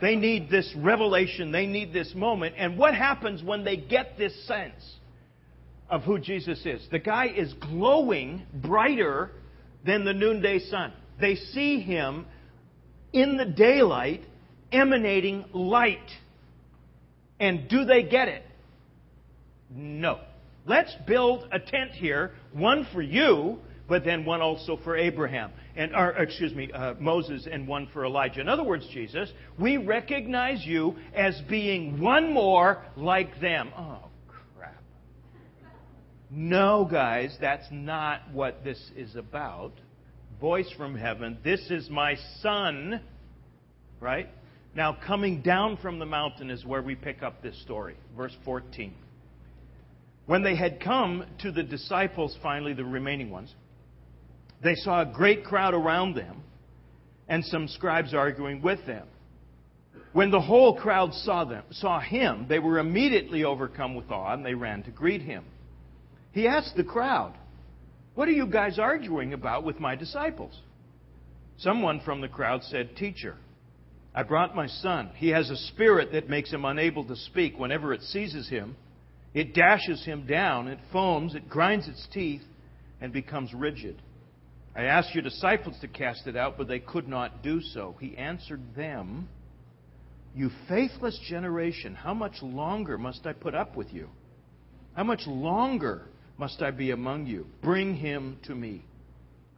They 0.01 0.17
need 0.17 0.49
this 0.49 0.73
revelation. 0.79 1.53
They 1.53 1.67
need 1.67 1.93
this 1.93 2.15
moment. 2.15 2.55
And 2.57 2.79
what 2.79 2.95
happens 2.95 3.43
when 3.43 3.65
they 3.65 3.77
get 3.77 4.17
this 4.17 4.47
sense 4.47 4.95
of 5.91 6.03
who 6.05 6.19
Jesus 6.19 6.65
is? 6.65 6.87
The 6.91 7.01
guy 7.01 7.27
is 7.27 7.53
glowing 7.55 8.47
brighter 8.55 9.31
than 9.85 10.07
the 10.07 10.15
noonday 10.15 10.61
sun. 10.61 10.95
They 11.21 11.35
see 11.35 11.81
him 11.81 12.25
in 13.13 13.37
the 13.37 13.45
daylight 13.45 14.23
emanating 14.73 15.45
light. 15.53 15.99
And 17.39 17.69
do 17.69 17.85
they 17.85 18.05
get 18.05 18.29
it? 18.29 18.43
No. 19.71 20.21
Let's 20.67 20.95
build 21.07 21.49
a 21.53 21.59
tent 21.59 21.93
here, 21.93 22.33
one 22.53 22.87
for 22.93 23.03
you, 23.03 23.59
but 23.89 24.05
then 24.05 24.25
one 24.25 24.41
also 24.41 24.79
for 24.83 24.97
Abraham, 24.97 25.51
and 25.77 25.95
or, 25.95 26.11
excuse 26.11 26.55
me, 26.55 26.71
uh, 26.73 26.95
Moses, 26.99 27.47
and 27.51 27.67
one 27.67 27.89
for 27.93 28.05
Elijah. 28.05 28.41
In 28.41 28.49
other 28.49 28.65
words, 28.65 28.87
Jesus, 28.93 29.31
we 29.59 29.77
recognize 29.77 30.65
you 30.65 30.97
as 31.15 31.41
being 31.49 32.01
one 32.01 32.33
more 32.33 32.85
like 32.97 33.41
them. 33.41 33.71
Oh, 33.77 34.09
crap. 34.57 34.83
No, 36.31 36.89
guys, 36.91 37.37
that's 37.41 37.67
not 37.71 38.23
what 38.33 38.65
this 38.65 38.91
is 38.97 39.15
about. 39.17 39.73
Voice 40.41 40.71
from 40.77 40.97
heaven, 40.97 41.39
this 41.45 41.61
is 41.71 41.91
my 41.91 42.17
son, 42.41 43.01
right? 44.01 44.29
Now, 44.75 44.97
coming 45.07 45.43
down 45.43 45.77
from 45.79 45.99
the 45.99 46.07
mountain 46.07 46.51
is 46.51 46.65
where 46.65 46.83
we 46.83 46.95
pick 46.95 47.23
up 47.23 47.43
this 47.43 47.61
story. 47.63 47.97
Verse 48.17 48.37
14. 48.45 48.95
When 50.27 50.43
they 50.45 50.55
had 50.55 50.81
come 50.81 51.25
to 51.41 51.51
the 51.51 51.65
disciples, 51.65 52.37
finally, 52.43 52.73
the 52.73 52.85
remaining 52.85 53.31
ones, 53.31 53.53
they 54.63 54.75
saw 54.75 55.03
a 55.03 55.07
great 55.07 55.45
crowd 55.45 55.75
around 55.75 56.15
them 56.15 56.43
and 57.29 57.45
some 57.45 57.69
scribes 57.69 58.13
arguing 58.13 58.61
with 58.61 58.85
them. 58.87 59.07
When 60.13 60.31
the 60.31 60.41
whole 60.41 60.77
crowd 60.77 61.15
saw 61.15 61.45
them, 61.45 61.63
saw 61.71 62.01
him, 62.01 62.47
they 62.49 62.59
were 62.59 62.79
immediately 62.79 63.45
overcome 63.45 63.95
with 63.95 64.11
awe 64.11 64.35
and 64.35 64.45
they 64.45 64.55
ran 64.55 64.83
to 64.83 64.91
greet 64.91 65.23
him. 65.23 65.45
He 66.33 66.47
asked 66.49 66.77
the 66.77 66.85
crowd, 66.85 67.35
"What 68.15 68.29
are 68.29 68.33
you 68.33 68.47
guys 68.47 68.79
arguing 68.79 69.33
about 69.33 69.65
with 69.65 69.79
my 69.79 69.95
disciples?" 69.95 70.61
Someone 71.59 72.01
from 72.01 72.21
the 72.21 72.29
crowd 72.29 72.65
said, 72.65 72.97
"Teacher, 72.97 73.37
I 74.15 74.25
brought 74.25 74.57
my 74.57 74.67
son. 74.67 75.11
He 75.15 75.29
has 75.29 75.51
a 75.51 75.57
spirit 75.57 76.13
that 76.13 76.29
makes 76.29 76.53
him 76.53 76.65
unable 76.65 77.05
to 77.05 77.17
speak. 77.17 77.59
Whenever 77.59 77.93
it 77.93 78.03
seizes 78.03 78.49
him, 78.49 78.77
it 79.35 79.55
dashes 79.55 80.05
him 80.05 80.27
down, 80.27 80.67
it 80.67 80.81
foams, 80.93 81.37
it 81.37 81.49
grinds 81.49 81.87
its 81.87 82.07
teeth, 82.09 82.43
and 83.01 83.13
becomes 83.13 83.55
rigid. 83.55 84.03
I 84.75 84.85
asked 84.85 85.15
your 85.15 85.23
disciples 85.23 85.77
to 85.81 85.89
cast 85.89 86.27
it 86.27 86.37
out, 86.37 86.57
but 86.57 86.69
they 86.69 86.79
could 86.79 87.09
not 87.09 87.43
do 87.43 87.61
so. 87.61 87.97
He 88.01 88.17
answered 88.17 88.75
them, 88.77 89.29
You 90.35 90.51
faithless 90.69 91.19
generation, 91.29 91.95
how 91.95 92.15
much 92.15 92.41
longer 92.43 92.97
must 92.97 93.27
I 93.27 93.33
put 93.33 93.55
up 93.55 93.77
with 93.77 93.93
you? 93.93 94.09
How 94.95 95.05
much 95.05 95.27
longer 95.27 96.07
must 96.39 96.63
I 96.63 96.71
be 96.71 96.93
among 96.93 97.27
you? 97.27 97.47
Bring 97.63 97.97
him 97.97 98.39
to 98.45 98.55
me. 98.55 98.85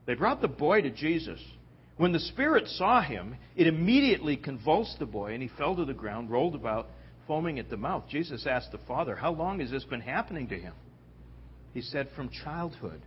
They 0.07 0.15
brought 0.15 0.41
the 0.41 0.49
boy 0.49 0.83
to 0.83 0.91
Jesus. 0.91 1.41
When 1.99 2.13
the 2.13 2.21
Spirit 2.21 2.67
saw 2.69 3.03
him, 3.03 3.37
it 3.55 3.67
immediately 3.67 4.37
convulsed 4.37 4.99
the 4.99 5.07
boy, 5.07 5.35
and 5.35 5.43
he 5.43 5.51
fell 5.59 5.77
to 5.77 5.85
the 5.85 5.93
ground, 5.93 6.31
rolled 6.31 6.55
about, 6.55 6.89
foaming 7.27 7.59
at 7.59 7.71
the 7.71 7.77
mouth. 7.77 8.05
Jesus 8.09 8.47
asked 8.47 8.73
the 8.73 8.79
father, 8.89 9.15
How 9.15 9.33
long 9.33 9.61
has 9.61 9.71
this 9.71 9.85
been 9.85 10.01
happening 10.01 10.49
to 10.49 10.59
him? 10.59 10.75
He 11.75 11.83
said, 11.83 12.09
From 12.17 12.31
childhood. 12.31 13.03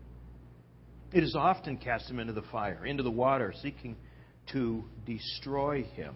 It 1.14 1.22
has 1.22 1.36
often 1.36 1.78
cast 1.78 2.10
him 2.10 2.20
into 2.20 2.34
the 2.34 2.42
fire, 2.44 2.86
into 2.86 3.04
the 3.04 3.12
water, 3.12 3.54
seeking 3.62 3.96
to 4.52 4.84
destroy 5.06 5.84
him. 5.84 6.16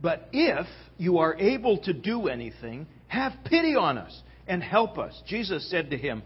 But 0.00 0.28
if 0.32 0.66
you 0.98 1.18
are 1.18 1.34
able 1.36 1.78
to 1.78 1.92
do 1.92 2.28
anything, 2.28 2.86
have 3.08 3.32
pity 3.44 3.74
on 3.74 3.98
us 3.98 4.22
and 4.46 4.62
help 4.62 4.98
us. 4.98 5.20
Jesus 5.26 5.68
said 5.70 5.90
to 5.90 5.96
him, 5.96 6.22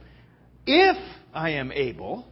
If 0.66 0.96
I 1.32 1.50
am 1.50 1.70
able, 1.70 2.26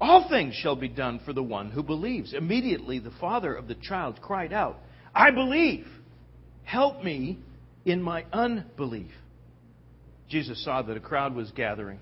all 0.00 0.28
things 0.28 0.54
shall 0.54 0.76
be 0.76 0.88
done 0.88 1.20
for 1.24 1.32
the 1.32 1.42
one 1.42 1.70
who 1.70 1.82
believes. 1.82 2.34
Immediately 2.34 2.98
the 2.98 3.12
father 3.20 3.54
of 3.54 3.68
the 3.68 3.76
child 3.76 4.20
cried 4.20 4.52
out, 4.52 4.78
I 5.14 5.30
believe. 5.30 5.86
Help 6.64 7.02
me 7.02 7.38
in 7.84 8.02
my 8.02 8.24
unbelief. 8.32 9.12
Jesus 10.28 10.62
saw 10.64 10.82
that 10.82 10.96
a 10.96 11.00
crowd 11.00 11.34
was 11.34 11.52
gathering. 11.52 12.00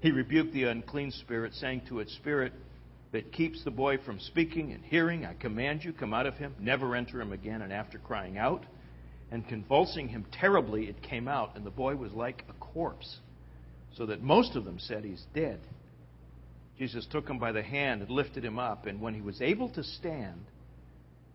He 0.00 0.10
rebuked 0.10 0.52
the 0.52 0.64
unclean 0.64 1.10
spirit, 1.10 1.54
saying 1.54 1.82
to 1.88 2.00
its 2.00 2.14
spirit 2.14 2.52
that 3.12 3.32
keeps 3.32 3.64
the 3.64 3.70
boy 3.70 3.98
from 3.98 4.20
speaking 4.20 4.72
and 4.72 4.84
hearing, 4.84 5.24
I 5.24 5.34
command 5.34 5.84
you, 5.84 5.92
come 5.92 6.12
out 6.12 6.26
of 6.26 6.34
him, 6.34 6.54
never 6.58 6.94
enter 6.94 7.20
him 7.20 7.32
again. 7.32 7.62
And 7.62 7.72
after 7.72 7.98
crying 7.98 8.36
out 8.36 8.64
and 9.30 9.46
convulsing 9.48 10.08
him 10.08 10.26
terribly, 10.32 10.84
it 10.86 11.02
came 11.02 11.28
out, 11.28 11.56
and 11.56 11.64
the 11.64 11.70
boy 11.70 11.96
was 11.96 12.12
like 12.12 12.44
a 12.48 12.52
corpse, 12.54 13.18
so 13.96 14.06
that 14.06 14.22
most 14.22 14.54
of 14.54 14.64
them 14.64 14.78
said, 14.78 15.04
He's 15.04 15.24
dead. 15.34 15.60
Jesus 16.78 17.06
took 17.10 17.28
him 17.28 17.38
by 17.38 17.52
the 17.52 17.62
hand 17.62 18.02
and 18.02 18.10
lifted 18.10 18.44
him 18.44 18.58
up, 18.58 18.86
and 18.86 19.00
when 19.00 19.14
he 19.14 19.22
was 19.22 19.40
able 19.40 19.70
to 19.70 19.82
stand, 19.82 20.44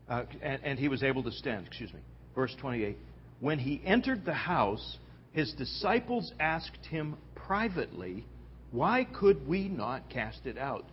uh, 0.07 0.23
and, 0.41 0.63
and 0.63 0.79
he 0.79 0.87
was 0.87 1.03
able 1.03 1.23
to 1.23 1.31
stand, 1.31 1.65
excuse 1.65 1.91
me, 1.93 1.99
verse 2.35 2.55
28, 2.59 2.95
when 3.39 3.57
he 3.57 3.81
entered 3.83 4.23
the 4.23 4.33
house, 4.33 4.97
his 5.31 5.51
disciples 5.53 6.31
asked 6.39 6.85
him 6.89 7.17
privately, 7.33 8.23
Why 8.71 9.05
could 9.05 9.47
we 9.47 9.67
not 9.67 10.09
cast 10.09 10.45
it 10.45 10.57
out? 10.57 10.85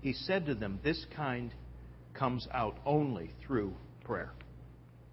He 0.00 0.12
said 0.12 0.46
to 0.46 0.54
them, 0.54 0.78
This 0.84 1.04
kind 1.16 1.52
comes 2.14 2.46
out 2.52 2.76
only 2.86 3.30
through 3.44 3.74
prayer. 4.04 4.30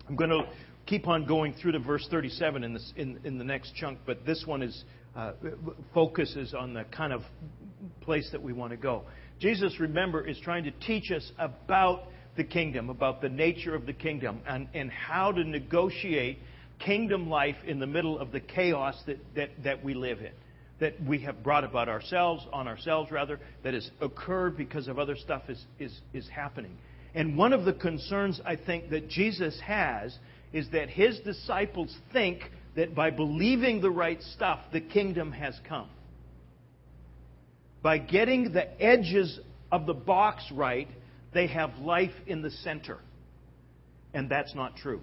I'm 0.08 0.16
going 0.16 0.30
to 0.30 0.44
keep 0.86 1.08
on 1.08 1.26
going 1.26 1.54
through 1.54 1.72
to 1.74 1.80
verse 1.80 2.08
37 2.12 2.64
in, 2.64 2.74
this, 2.74 2.94
in, 2.96 3.20
in 3.24 3.38
the 3.38 3.44
next 3.44 3.74
chunk, 3.76 4.00
but 4.06 4.26
this 4.26 4.44
one 4.46 4.62
is 4.62 4.84
uh, 5.16 5.34
focuses 5.94 6.54
on 6.54 6.74
the 6.74 6.84
kind 6.86 7.12
of 7.12 7.22
place 8.02 8.30
that 8.32 8.42
we 8.42 8.54
want 8.54 8.72
to 8.72 8.78
go. 8.78 9.04
Jesus, 9.40 9.80
remember, 9.80 10.26
is 10.26 10.40
trying 10.40 10.64
to 10.64 10.72
teach 10.72 11.12
us 11.12 11.32
about 11.40 12.04
the 12.38 12.44
kingdom, 12.44 12.90
about 12.90 13.22
the 13.22 13.30
nature 13.30 13.76
of 13.76 13.86
the 13.86 13.94
kingdom, 13.94 14.42
and, 14.48 14.68
and 14.74 14.90
how 14.92 15.32
to 15.32 15.44
negotiate 15.44 16.40
kingdom 16.80 17.30
life 17.30 17.58
in 17.66 17.80
the 17.80 17.88
middle 17.88 18.20
of 18.20 18.32
the 18.32 18.40
chaos 18.40 18.96
that, 19.06 19.18
that, 19.36 19.50
that 19.64 19.84
we 19.84 19.94
live 19.94 20.20
in. 20.20 20.32
That 20.82 21.02
we 21.02 21.20
have 21.20 21.42
brought 21.44 21.64
about 21.64 21.88
ourselves, 21.88 22.46
on 22.52 22.68
ourselves 22.68 23.10
rather, 23.10 23.40
that 23.64 23.74
has 23.74 23.90
occurred 24.02 24.58
because 24.58 24.90
of 24.90 25.00
other 25.00 25.16
stuff 25.16 25.44
is, 25.48 25.64
is, 25.80 25.98
is 26.14 26.28
happening. 26.28 26.78
And 27.16 27.38
one 27.38 27.54
of 27.54 27.64
the 27.64 27.74
concerns 27.74 28.42
I 28.46 28.58
think 28.58 28.90
that 28.90 29.08
Jesus 29.08 29.58
has 29.66 30.18
is 30.52 30.70
that 30.72 30.90
his 30.90 31.20
disciples 31.20 31.96
think 32.12 32.42
that 32.76 32.94
by 32.96 33.10
believing 33.10 33.82
the 33.82 33.92
right 33.92 34.22
stuff, 34.22 34.60
the 34.74 34.82
kingdom 34.82 35.32
has 35.32 35.58
come. 35.68 35.90
By 37.82 37.98
getting 37.98 38.52
the 38.52 38.82
edges 38.82 39.40
of 39.72 39.86
the 39.86 39.94
box 39.94 40.44
right, 40.52 40.88
they 41.34 41.48
have 41.48 41.78
life 41.80 42.14
in 42.28 42.42
the 42.42 42.52
center. 42.52 43.00
And 44.14 44.30
that's 44.30 44.54
not 44.54 44.76
true. 44.76 45.02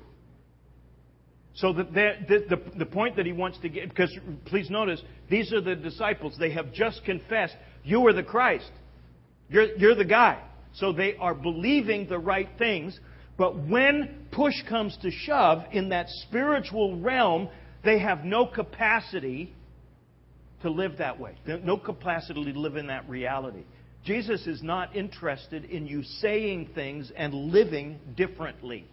So 1.59 1.73
the, 1.73 1.83
the, 1.83 2.45
the, 2.49 2.79
the, 2.79 2.87
point 2.87 3.17
that 3.17 3.27
he 3.27 3.33
wants 3.33 3.59
to 3.63 3.69
get, 3.69 3.89
because 3.89 4.17
please 4.45 4.71
notice, 4.71 5.03
these 5.29 5.53
are 5.53 5.61
the 5.61 5.75
disciples. 5.75 6.37
They 6.39 6.53
have 6.53 6.73
just 6.73 7.05
confessed, 7.05 7.57
You 7.83 8.07
are 8.07 8.13
the 8.13 8.23
Christ. 8.23 8.71
You're, 9.51 9.77
you're 9.77 9.97
the 9.97 10.05
guy. 10.05 10.41
So 10.75 10.93
they 10.93 11.17
are 11.17 11.35
believing 11.35 12.09
the 12.09 12.19
right 12.19 12.49
things. 12.59 12.97
But 13.37 13.59
when 13.67 14.29
push 14.31 14.55
comes 14.69 14.97
to 15.03 15.11
shove 15.11 15.65
in 15.73 15.89
that 15.89 16.07
spiritual 16.29 17.01
realm, 17.01 17.49
they 17.85 17.99
have 17.99 18.25
no 18.25 18.47
capacity 18.47 19.53
to 20.63 20.71
live 20.71 20.99
that 20.99 21.19
way, 21.19 21.35
no 21.65 21.77
capacity 21.77 22.53
to 22.53 22.59
live 22.61 22.77
in 22.77 22.87
that 22.87 23.09
reality. 23.09 23.65
Jesus 24.05 24.47
is 24.47 24.63
not 24.63 24.95
interested 24.95 25.65
in 25.65 25.89
you 25.89 26.05
saying 26.21 26.71
things 26.77 27.11
and 27.17 27.35
living 27.35 27.99
differently. 28.17 28.87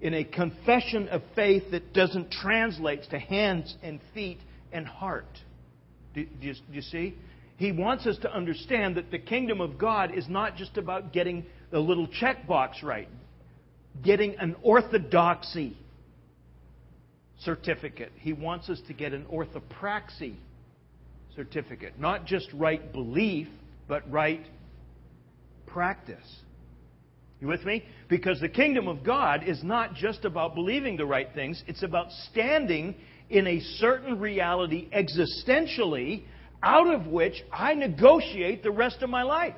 In 0.00 0.14
a 0.14 0.24
confession 0.24 1.08
of 1.08 1.22
faith 1.34 1.64
that 1.72 1.92
doesn't 1.92 2.30
translate 2.30 3.02
to 3.10 3.18
hands 3.18 3.76
and 3.82 4.00
feet 4.14 4.38
and 4.72 4.86
heart. 4.86 5.26
Do, 6.14 6.24
do, 6.24 6.46
you, 6.46 6.54
do 6.54 6.72
you 6.72 6.82
see? 6.82 7.16
He 7.56 7.72
wants 7.72 8.06
us 8.06 8.16
to 8.18 8.32
understand 8.32 8.96
that 8.96 9.10
the 9.10 9.18
kingdom 9.18 9.60
of 9.60 9.78
God 9.78 10.16
is 10.16 10.28
not 10.28 10.56
just 10.56 10.76
about 10.76 11.12
getting 11.12 11.44
the 11.70 11.80
little 11.80 12.06
checkbox 12.06 12.82
right, 12.84 13.08
getting 14.04 14.36
an 14.36 14.54
orthodoxy 14.62 15.76
certificate. 17.40 18.12
He 18.16 18.32
wants 18.32 18.68
us 18.68 18.80
to 18.86 18.92
get 18.92 19.12
an 19.12 19.26
orthopraxy 19.26 20.36
certificate. 21.34 21.98
Not 21.98 22.24
just 22.24 22.48
right 22.52 22.92
belief, 22.92 23.48
but 23.88 24.08
right 24.10 24.44
practice. 25.66 26.16
You 27.40 27.46
with 27.46 27.64
me? 27.64 27.84
Because 28.08 28.40
the 28.40 28.48
kingdom 28.48 28.88
of 28.88 29.04
God 29.04 29.44
is 29.44 29.62
not 29.62 29.94
just 29.94 30.24
about 30.24 30.54
believing 30.54 30.96
the 30.96 31.06
right 31.06 31.28
things, 31.34 31.62
it's 31.66 31.82
about 31.82 32.10
standing 32.30 32.96
in 33.30 33.46
a 33.46 33.60
certain 33.78 34.18
reality 34.18 34.88
existentially 34.90 36.22
out 36.62 36.92
of 36.92 37.06
which 37.06 37.34
I 37.52 37.74
negotiate 37.74 38.62
the 38.62 38.70
rest 38.70 39.02
of 39.02 39.10
my 39.10 39.22
life. 39.22 39.54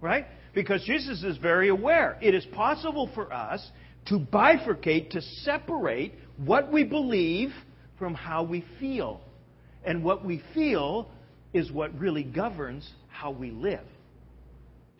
Right? 0.00 0.26
Because 0.54 0.82
Jesus 0.84 1.24
is 1.24 1.38
very 1.38 1.68
aware. 1.68 2.18
It 2.20 2.34
is 2.34 2.44
possible 2.52 3.10
for 3.14 3.32
us 3.32 3.66
to 4.06 4.18
bifurcate, 4.18 5.10
to 5.10 5.20
separate 5.20 6.14
what 6.36 6.70
we 6.70 6.84
believe 6.84 7.50
from 7.98 8.14
how 8.14 8.42
we 8.42 8.64
feel. 8.78 9.20
And 9.84 10.04
what 10.04 10.24
we 10.24 10.42
feel 10.54 11.10
is 11.52 11.72
what 11.72 11.98
really 11.98 12.22
governs 12.22 12.88
how 13.08 13.30
we 13.30 13.50
live. 13.50 13.84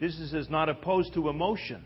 Jesus 0.01 0.33
is 0.33 0.49
not 0.49 0.69
opposed 0.69 1.15
to 1.15 1.29
emotion. 1.29 1.85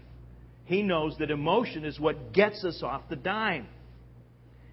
He 0.64 0.82
knows 0.82 1.16
that 1.18 1.30
emotion 1.30 1.84
is 1.84 1.98
what 1.98 2.32
gets 2.32 2.64
us 2.64 2.82
off 2.82 3.02
the 3.08 3.16
dime. 3.16 3.66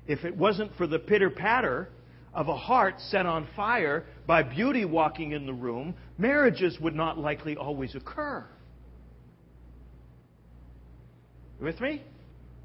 If 0.08 0.25
it 0.25 0.36
wasn't 0.36 0.75
for 0.75 0.88
the 0.88 1.00
pitter 1.00 1.29
patter 1.29 1.89
of 2.34 2.48
a 2.48 2.55
heart 2.55 2.96
set 3.10 3.25
on 3.25 3.48
fire 3.55 4.05
by 4.27 4.43
beauty 4.43 4.86
walking 4.86 5.31
in 5.31 5.46
the 5.46 5.53
room, 5.53 5.96
marriages 6.17 6.77
would 6.79 6.96
not 6.96 7.17
likely 7.17 7.55
always 7.55 7.96
occur. 7.96 8.46
You 11.60 11.65
with 11.65 11.81
me? 11.81 12.03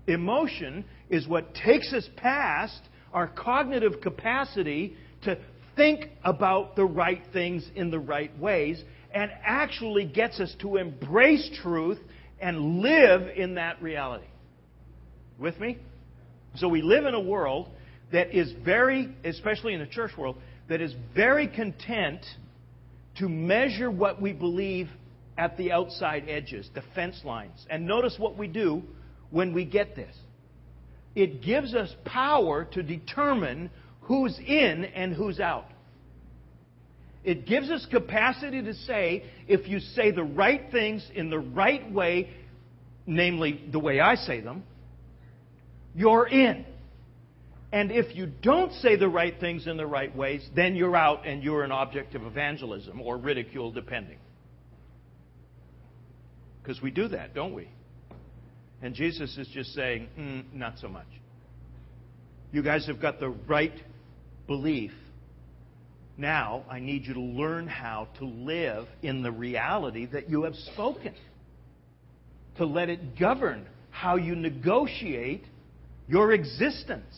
Emotion 0.06 0.84
is 1.08 1.26
what 1.26 1.54
takes 1.54 1.92
us 1.92 2.08
past 2.16 2.80
our 3.12 3.28
cognitive 3.28 4.00
capacity 4.02 4.96
to 5.22 5.38
think 5.76 6.10
about 6.24 6.76
the 6.76 6.84
right 6.84 7.22
things 7.32 7.68
in 7.74 7.90
the 7.90 7.98
right 7.98 8.36
ways 8.38 8.82
and 9.14 9.30
actually 9.44 10.04
gets 10.04 10.40
us 10.40 10.54
to 10.60 10.76
embrace 10.76 11.48
truth 11.62 11.98
and 12.40 12.80
live 12.80 13.28
in 13.36 13.54
that 13.54 13.80
reality. 13.80 14.26
With 15.38 15.58
me? 15.58 15.78
So 16.56 16.68
we 16.68 16.82
live 16.82 17.06
in 17.06 17.14
a 17.14 17.20
world 17.20 17.68
that 18.12 18.36
is 18.36 18.52
very, 18.64 19.14
especially 19.24 19.74
in 19.74 19.80
the 19.80 19.86
church 19.86 20.12
world, 20.16 20.36
that 20.68 20.80
is 20.80 20.94
very 21.14 21.48
content 21.48 22.20
to 23.16 23.28
measure 23.28 23.90
what 23.90 24.20
we 24.20 24.32
believe 24.32 24.88
at 25.38 25.56
the 25.56 25.72
outside 25.72 26.24
edges, 26.28 26.68
the 26.74 26.82
fence 26.94 27.20
lines. 27.24 27.66
And 27.70 27.86
notice 27.86 28.16
what 28.18 28.36
we 28.36 28.46
do 28.46 28.82
when 29.30 29.52
we 29.52 29.64
get 29.64 29.96
this 29.96 30.14
it 31.14 31.42
gives 31.42 31.74
us 31.74 31.94
power 32.04 32.64
to 32.72 32.82
determine 32.82 33.70
who's 34.02 34.36
in 34.38 34.84
and 34.84 35.14
who's 35.14 35.38
out. 35.38 35.66
It 37.24 37.46
gives 37.46 37.70
us 37.70 37.86
capacity 37.90 38.62
to 38.62 38.74
say, 38.74 39.24
if 39.48 39.66
you 39.66 39.80
say 39.80 40.10
the 40.10 40.24
right 40.24 40.70
things 40.70 41.08
in 41.14 41.30
the 41.30 41.38
right 41.38 41.90
way, 41.90 42.30
namely 43.06 43.64
the 43.72 43.78
way 43.78 43.98
I 43.98 44.14
say 44.16 44.40
them, 44.40 44.62
you're 45.94 46.26
in. 46.26 46.66
And 47.72 47.90
if 47.90 48.14
you 48.14 48.26
don't 48.26 48.72
say 48.74 48.96
the 48.96 49.08
right 49.08 49.34
things 49.40 49.66
in 49.66 49.76
the 49.76 49.86
right 49.86 50.14
ways, 50.14 50.48
then 50.54 50.76
you're 50.76 50.94
out 50.94 51.26
and 51.26 51.42
you're 51.42 51.64
an 51.64 51.72
object 51.72 52.14
of 52.14 52.22
evangelism 52.24 53.00
or 53.00 53.16
ridicule, 53.16 53.72
depending. 53.72 54.18
Because 56.62 56.80
we 56.80 56.90
do 56.90 57.08
that, 57.08 57.34
don't 57.34 57.52
we? 57.52 57.68
And 58.80 58.94
Jesus 58.94 59.36
is 59.36 59.48
just 59.48 59.72
saying, 59.74 60.08
mm, 60.18 60.44
not 60.52 60.78
so 60.78 60.88
much. 60.88 61.06
You 62.52 62.62
guys 62.62 62.86
have 62.86 63.00
got 63.00 63.18
the 63.18 63.30
right 63.30 63.74
belief. 64.46 64.92
Now, 66.16 66.64
I 66.70 66.78
need 66.78 67.06
you 67.06 67.14
to 67.14 67.20
learn 67.20 67.66
how 67.66 68.08
to 68.18 68.24
live 68.24 68.86
in 69.02 69.22
the 69.22 69.32
reality 69.32 70.06
that 70.06 70.30
you 70.30 70.44
have 70.44 70.54
spoken, 70.54 71.14
to 72.56 72.64
let 72.64 72.88
it 72.88 73.18
govern 73.18 73.66
how 73.90 74.16
you 74.16 74.36
negotiate 74.36 75.44
your 76.08 76.32
existence. 76.32 77.14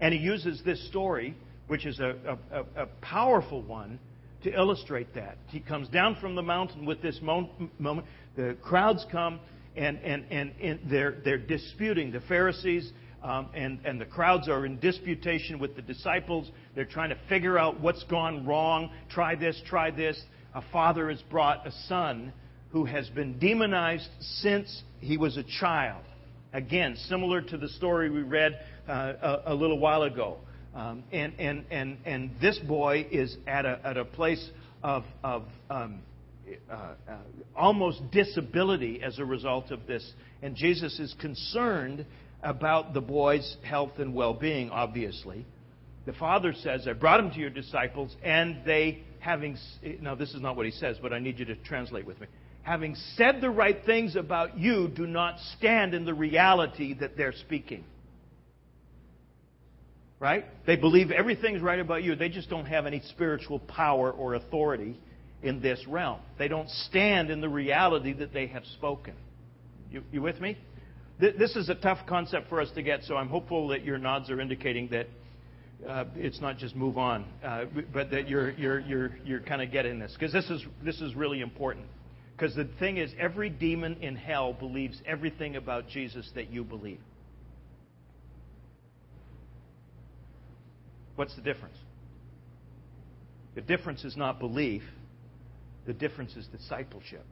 And 0.00 0.12
he 0.12 0.20
uses 0.20 0.62
this 0.64 0.86
story, 0.88 1.36
which 1.68 1.86
is 1.86 2.00
a, 2.00 2.38
a, 2.52 2.82
a 2.82 2.86
powerful 3.00 3.62
one, 3.62 3.98
to 4.42 4.52
illustrate 4.52 5.14
that. 5.14 5.38
He 5.48 5.60
comes 5.60 5.88
down 5.88 6.16
from 6.20 6.34
the 6.34 6.42
mountain 6.42 6.84
with 6.84 7.02
this 7.02 7.20
moment. 7.20 8.06
The 8.36 8.56
crowds 8.62 9.04
come 9.10 9.40
and, 9.76 9.98
and, 9.98 10.24
and, 10.30 10.52
and 10.60 10.80
they're, 10.90 11.16
they're 11.24 11.38
disputing. 11.38 12.12
The 12.12 12.20
Pharisees 12.20 12.92
um, 13.22 13.48
and, 13.54 13.80
and 13.84 14.00
the 14.00 14.04
crowds 14.04 14.48
are 14.48 14.66
in 14.66 14.78
disputation 14.78 15.58
with 15.58 15.76
the 15.76 15.82
disciples. 15.82 16.50
They're 16.74 16.84
trying 16.84 17.10
to 17.10 17.18
figure 17.28 17.58
out 17.58 17.80
what's 17.80 18.04
gone 18.04 18.46
wrong. 18.46 18.90
Try 19.08 19.34
this, 19.34 19.60
try 19.66 19.90
this. 19.90 20.20
A 20.54 20.62
father 20.72 21.10
has 21.10 21.20
brought 21.22 21.66
a 21.66 21.72
son 21.88 22.32
who 22.70 22.84
has 22.84 23.08
been 23.10 23.38
demonized 23.38 24.08
since 24.20 24.82
he 25.00 25.16
was 25.16 25.36
a 25.36 25.44
child. 25.60 26.02
Again, 26.52 26.96
similar 27.08 27.42
to 27.42 27.56
the 27.56 27.68
story 27.68 28.10
we 28.10 28.22
read 28.22 28.58
uh, 28.88 29.12
a, 29.20 29.52
a, 29.52 29.54
little 29.54 29.78
while 29.78 30.02
ago. 30.02 30.38
Um, 30.74 31.02
and, 31.12 31.32
and, 31.38 31.64
and, 31.70 31.98
and 32.04 32.30
this 32.40 32.58
boy 32.58 33.06
is 33.10 33.36
at 33.46 33.66
a, 33.66 33.80
at 33.84 33.96
a 33.96 34.04
place 34.04 34.50
of, 34.82 35.04
of 35.22 35.44
um, 35.68 36.00
uh, 36.70 36.74
uh, 36.74 37.16
almost 37.56 38.00
disability 38.12 39.02
as 39.02 39.18
a 39.18 39.24
result 39.24 39.70
of 39.70 39.86
this. 39.86 40.12
And 40.42 40.54
Jesus 40.54 40.98
is 41.00 41.14
concerned 41.20 42.06
about 42.46 42.94
the 42.94 43.00
boy's 43.00 43.56
health 43.64 43.98
and 43.98 44.14
well 44.14 44.32
being, 44.32 44.70
obviously. 44.70 45.44
The 46.06 46.12
father 46.12 46.54
says, 46.54 46.86
I 46.88 46.92
brought 46.92 47.18
him 47.18 47.32
to 47.32 47.38
your 47.38 47.50
disciples, 47.50 48.14
and 48.22 48.58
they, 48.64 49.00
having. 49.18 49.58
Now, 50.00 50.14
this 50.14 50.32
is 50.32 50.40
not 50.40 50.56
what 50.56 50.64
he 50.64 50.72
says, 50.72 50.96
but 51.02 51.12
I 51.12 51.18
need 51.18 51.40
you 51.40 51.44
to 51.46 51.56
translate 51.56 52.06
with 52.06 52.20
me. 52.20 52.28
Having 52.62 52.94
said 53.16 53.40
the 53.40 53.50
right 53.50 53.84
things 53.84 54.16
about 54.16 54.56
you, 54.56 54.88
do 54.88 55.06
not 55.06 55.38
stand 55.58 55.94
in 55.94 56.04
the 56.04 56.14
reality 56.14 56.94
that 56.94 57.16
they're 57.16 57.32
speaking. 57.32 57.84
Right? 60.18 60.46
They 60.66 60.76
believe 60.76 61.10
everything's 61.10 61.60
right 61.60 61.78
about 61.78 62.02
you. 62.02 62.14
They 62.14 62.28
just 62.28 62.48
don't 62.48 62.66
have 62.66 62.86
any 62.86 63.02
spiritual 63.10 63.58
power 63.58 64.10
or 64.10 64.34
authority 64.34 64.98
in 65.42 65.60
this 65.60 65.84
realm. 65.86 66.20
They 66.38 66.48
don't 66.48 66.70
stand 66.70 67.30
in 67.30 67.40
the 67.40 67.48
reality 67.48 68.12
that 68.14 68.32
they 68.32 68.46
have 68.46 68.64
spoken. 68.76 69.14
You, 69.90 70.02
you 70.10 70.22
with 70.22 70.40
me? 70.40 70.56
This 71.18 71.56
is 71.56 71.70
a 71.70 71.74
tough 71.74 72.06
concept 72.06 72.50
for 72.50 72.60
us 72.60 72.70
to 72.74 72.82
get, 72.82 73.02
so 73.04 73.16
I'm 73.16 73.28
hopeful 73.28 73.68
that 73.68 73.84
your 73.84 73.96
nods 73.96 74.28
are 74.28 74.38
indicating 74.38 74.88
that 74.88 75.06
uh, 75.88 76.04
it's 76.14 76.42
not 76.42 76.58
just 76.58 76.76
move 76.76 76.98
on, 76.98 77.24
uh, 77.42 77.64
but 77.92 78.10
that 78.10 78.28
you're, 78.28 78.50
you're, 78.52 78.80
you're, 78.80 79.16
you're 79.24 79.40
kind 79.40 79.62
of 79.62 79.72
getting 79.72 79.98
this. 79.98 80.12
Because 80.12 80.32
this 80.32 80.50
is, 80.50 80.62
this 80.84 81.00
is 81.00 81.14
really 81.14 81.40
important. 81.40 81.86
Because 82.36 82.54
the 82.54 82.68
thing 82.78 82.98
is, 82.98 83.12
every 83.18 83.48
demon 83.48 83.96
in 84.02 84.14
hell 84.14 84.52
believes 84.52 85.00
everything 85.06 85.56
about 85.56 85.88
Jesus 85.88 86.30
that 86.34 86.50
you 86.50 86.64
believe. 86.64 87.00
What's 91.14 91.34
the 91.34 91.42
difference? 91.42 91.78
The 93.54 93.62
difference 93.62 94.04
is 94.04 94.18
not 94.18 94.38
belief, 94.38 94.82
the 95.86 95.94
difference 95.94 96.36
is 96.36 96.46
discipleship. 96.48 97.24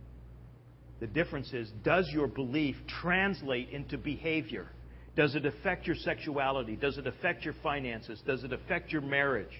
The 1.04 1.08
difference 1.08 1.52
is 1.52 1.70
does 1.82 2.08
your 2.10 2.26
belief 2.26 2.76
translate 3.02 3.68
into 3.68 3.98
behavior? 3.98 4.68
Does 5.14 5.34
it 5.34 5.44
affect 5.44 5.86
your 5.86 5.96
sexuality? 5.96 6.76
Does 6.76 6.96
it 6.96 7.06
affect 7.06 7.44
your 7.44 7.52
finances? 7.62 8.22
Does 8.26 8.42
it 8.42 8.54
affect 8.54 8.90
your 8.90 9.02
marriage? 9.02 9.52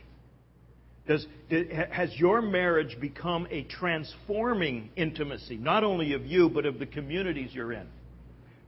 Does, 1.07 1.27
has 1.91 2.19
your 2.19 2.41
marriage 2.41 2.97
become 2.99 3.47
a 3.51 3.65
transforming 3.65 4.89
intimacy, 4.97 5.59
not 5.59 5.85
only 5.85 6.15
of 6.15 6.25
you, 6.25 6.49
but 6.49 6.65
of 6.65 6.79
the 6.79 6.87
communities 6.87 7.51
you're 7.53 7.75
in? 7.75 7.89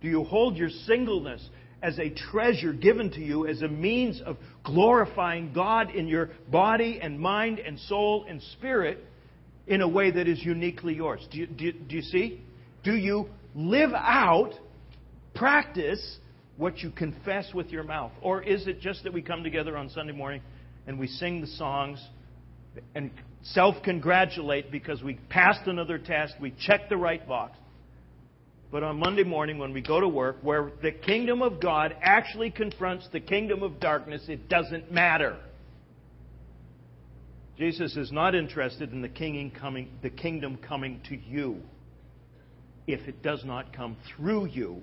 Do 0.03 0.09
you 0.09 0.25
hold 0.25 0.59
your 0.59 0.69
singleness 0.69 1.49
as 1.83 1.99
a 1.99 2.11
treasure 2.11 2.75
given 2.75 3.11
to 3.13 3.21
you 3.21 3.47
as 3.47 3.63
a 3.63 3.69
means 3.69 4.21
of 4.21 4.37
glorifying 4.65 5.55
God 5.55 5.95
in 5.95 6.09
your 6.09 6.29
body 6.51 6.99
and 7.01 7.19
mind 7.19 7.59
and 7.59 7.81
soul 7.81 8.27
and 8.29 8.43
spirit 8.59 9.03
in 9.67 9.81
a 9.81 9.89
way 9.89 10.11
that 10.11 10.29
is 10.29 10.45
uniquely 10.45 10.93
yours? 10.93 11.27
Do 11.31 11.39
you, 11.39 11.47
do 11.47 11.73
do 11.73 11.97
you 11.97 12.03
see? 12.03 12.43
Do 12.87 12.95
you 12.95 13.27
live 13.57 13.91
out, 13.93 14.53
practice 15.35 16.19
what 16.57 16.79
you 16.79 16.91
confess 16.91 17.53
with 17.53 17.71
your 17.71 17.83
mouth? 17.83 18.13
Or 18.23 18.41
is 18.41 18.69
it 18.69 18.81
just 18.81 19.03
that 19.03 19.13
we 19.13 19.23
come 19.23 19.43
together 19.43 19.77
on 19.77 19.91
Sunday 19.91 20.13
morning 20.13 20.41
and 20.87 20.97
we 20.97 21.09
sing 21.09 21.41
the 21.41 21.49
songs 21.49 22.01
and 22.95 23.11
self 23.43 23.75
congratulate 23.83 24.71
because 24.71 25.03
we 25.03 25.15
passed 25.29 25.67
another 25.67 25.99
test, 25.99 26.35
we 26.41 26.55
checked 26.61 26.89
the 26.89 26.97
right 26.97 27.27
box? 27.27 27.59
But 28.71 28.85
on 28.85 29.01
Monday 29.01 29.25
morning, 29.25 29.59
when 29.59 29.73
we 29.73 29.81
go 29.81 29.99
to 29.99 30.09
work, 30.09 30.37
where 30.43 30.71
the 30.81 30.93
kingdom 30.93 31.43
of 31.43 31.61
God 31.61 31.97
actually 32.01 32.53
confronts 32.53 33.09
the 33.13 33.21
kingdom 33.21 33.65
of 33.65 33.81
darkness, 33.81 34.23
it 34.29 34.49
doesn't 34.49 34.93
matter. 34.93 35.37
Jesus 37.59 37.97
is 37.97 38.13
not 38.13 38.37
interested 38.37 38.93
in 38.93 39.03
the, 39.03 39.51
coming, 39.59 39.89
the 40.03 40.11
kingdom 40.11 40.57
coming 40.57 41.01
to 41.09 41.17
you 41.17 41.63
if 42.87 43.09
it 43.09 43.23
does 43.23 43.45
not 43.45 43.73
come 43.73 43.97
through 44.17 44.47
you 44.47 44.83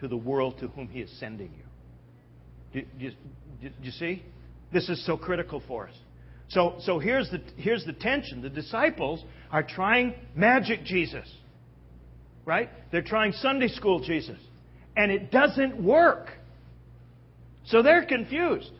to 0.00 0.08
the 0.08 0.16
world 0.16 0.58
to 0.60 0.68
whom 0.68 0.88
He 0.88 1.00
is 1.00 1.10
sending 1.18 1.50
you. 1.56 2.82
Do, 2.82 2.86
do, 2.98 3.10
do, 3.60 3.68
do 3.68 3.74
you 3.82 3.90
see? 3.92 4.22
This 4.72 4.88
is 4.88 5.04
so 5.06 5.16
critical 5.16 5.62
for 5.66 5.88
us. 5.88 5.94
So, 6.48 6.76
so 6.80 6.98
here's, 6.98 7.30
the, 7.30 7.40
here's 7.56 7.84
the 7.84 7.92
tension. 7.92 8.40
The 8.40 8.48
disciples 8.48 9.22
are 9.50 9.62
trying 9.62 10.14
magic 10.34 10.84
Jesus, 10.84 11.30
right? 12.46 12.70
They're 12.90 13.02
trying 13.02 13.32
Sunday 13.32 13.68
school 13.68 14.00
Jesus, 14.00 14.38
and 14.96 15.10
it 15.10 15.30
doesn't 15.30 15.82
work. 15.82 16.28
So 17.66 17.82
they're 17.82 18.06
confused. 18.06 18.70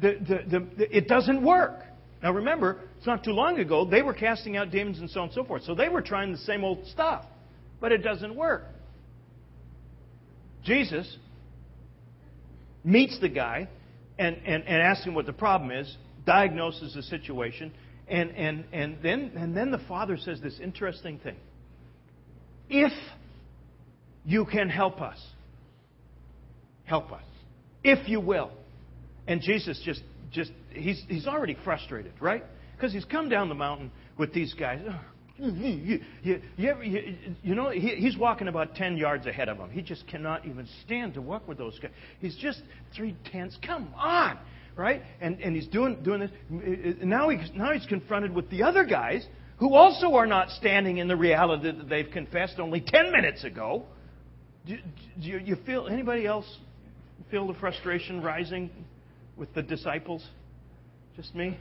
The, 0.00 0.16
the, 0.20 0.58
the, 0.76 0.96
it 0.96 1.08
doesn't 1.08 1.42
work. 1.42 1.80
Now 2.22 2.32
remember, 2.32 2.78
it's 2.96 3.06
not 3.06 3.22
too 3.22 3.32
long 3.32 3.58
ago, 3.58 3.84
they 3.84 4.02
were 4.02 4.14
casting 4.14 4.56
out 4.56 4.70
demons 4.70 4.98
and 4.98 5.08
so 5.08 5.20
on 5.20 5.26
and 5.26 5.34
so 5.34 5.44
forth. 5.44 5.62
So 5.62 5.74
they 5.74 5.88
were 5.88 6.02
trying 6.02 6.32
the 6.32 6.38
same 6.38 6.64
old 6.64 6.86
stuff, 6.86 7.24
but 7.80 7.92
it 7.92 7.98
doesn't 7.98 8.34
work. 8.34 8.64
Jesus 10.64 11.16
meets 12.84 13.18
the 13.20 13.28
guy 13.28 13.68
and, 14.18 14.36
and, 14.44 14.64
and 14.64 14.82
asks 14.82 15.04
him 15.04 15.14
what 15.14 15.26
the 15.26 15.32
problem 15.32 15.70
is, 15.70 15.96
diagnoses 16.26 16.94
the 16.94 17.02
situation, 17.02 17.72
and, 18.08 18.30
and, 18.30 18.64
and, 18.72 18.98
then, 19.02 19.32
and 19.36 19.56
then 19.56 19.70
the 19.70 19.80
father 19.86 20.16
says 20.16 20.40
this 20.40 20.58
interesting 20.60 21.18
thing. 21.18 21.36
If 22.68 22.92
you 24.24 24.44
can 24.44 24.68
help 24.68 25.00
us, 25.00 25.18
help 26.84 27.12
us. 27.12 27.22
If 27.84 28.08
you 28.08 28.20
will. 28.20 28.50
And 29.26 29.40
Jesus 29.42 29.80
just 29.84 30.02
just 30.32 30.52
he's 30.70 31.02
he's 31.08 31.26
already 31.26 31.56
frustrated, 31.64 32.12
right? 32.20 32.44
Because 32.76 32.92
he's 32.92 33.04
come 33.04 33.28
down 33.28 33.48
the 33.48 33.54
mountain 33.54 33.90
with 34.16 34.32
these 34.32 34.54
guys. 34.54 34.80
You, 35.40 36.00
you, 36.22 36.40
you, 36.56 37.34
you 37.42 37.54
know, 37.54 37.70
he, 37.70 37.94
he's 37.94 38.16
walking 38.16 38.48
about 38.48 38.74
10 38.74 38.96
yards 38.96 39.24
ahead 39.26 39.48
of 39.48 39.58
them. 39.58 39.70
He 39.70 39.82
just 39.82 40.06
cannot 40.08 40.44
even 40.46 40.66
stand 40.84 41.14
to 41.14 41.22
walk 41.22 41.46
with 41.46 41.58
those 41.58 41.78
guys. 41.78 41.92
He's 42.18 42.36
just 42.36 42.60
three 42.96 43.16
tenths. 43.30 43.56
Come 43.64 43.94
on, 43.96 44.36
right? 44.76 45.00
And, 45.20 45.40
and 45.40 45.54
he's 45.54 45.68
doing, 45.68 46.02
doing 46.02 46.20
this. 46.20 46.30
Now 47.04 47.28
he's, 47.28 47.50
now 47.54 47.72
he's 47.72 47.86
confronted 47.86 48.34
with 48.34 48.50
the 48.50 48.64
other 48.64 48.84
guys 48.84 49.24
who 49.58 49.74
also 49.74 50.14
are 50.14 50.26
not 50.26 50.50
standing 50.50 50.98
in 50.98 51.06
the 51.06 51.16
reality 51.16 51.70
that 51.70 51.88
they've 51.88 52.10
confessed 52.10 52.58
only 52.58 52.80
10 52.80 53.12
minutes 53.12 53.44
ago. 53.44 53.84
Do, 54.66 54.76
do 55.20 55.28
you 55.28 55.56
feel, 55.64 55.86
anybody 55.86 56.26
else 56.26 56.46
feel 57.30 57.46
the 57.46 57.54
frustration 57.54 58.22
rising 58.22 58.70
with 59.38 59.54
the 59.54 59.62
disciples? 59.62 60.26
Just 61.16 61.34
me? 61.34 61.58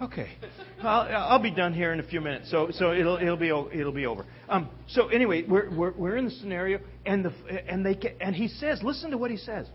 Okay, 0.00 0.28
I'll, 0.82 1.32
I'll 1.32 1.42
be 1.42 1.50
done 1.50 1.72
here 1.72 1.92
in 1.92 2.00
a 2.00 2.02
few 2.02 2.20
minutes, 2.20 2.50
so 2.50 2.68
so 2.70 2.92
it'll 2.92 3.16
it'll 3.16 3.36
be 3.36 3.48
it'll 3.48 3.92
be 3.92 4.04
over. 4.04 4.26
Um, 4.48 4.68
so 4.88 5.08
anyway, 5.08 5.44
we're, 5.48 5.74
we're 5.74 5.92
we're 5.92 6.16
in 6.16 6.26
the 6.26 6.30
scenario, 6.32 6.80
and 7.06 7.24
the 7.24 7.32
and 7.66 7.84
they 7.84 7.98
and 8.20 8.36
he 8.36 8.48
says, 8.48 8.82
listen 8.82 9.10
to 9.10 9.18
what 9.18 9.30
he 9.30 9.38
says. 9.38 9.66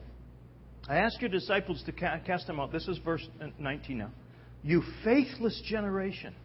I 0.87 0.97
ask 0.97 1.19
your 1.21 1.29
disciples 1.29 1.83
to 1.85 1.91
cast 1.91 2.47
them 2.47 2.59
out. 2.59 2.71
This 2.71 2.87
is 2.87 2.97
verse 2.99 3.27
19 3.59 3.97
now. 3.97 4.11
You 4.63 4.83
faithless 5.03 5.61
generation. 5.65 6.35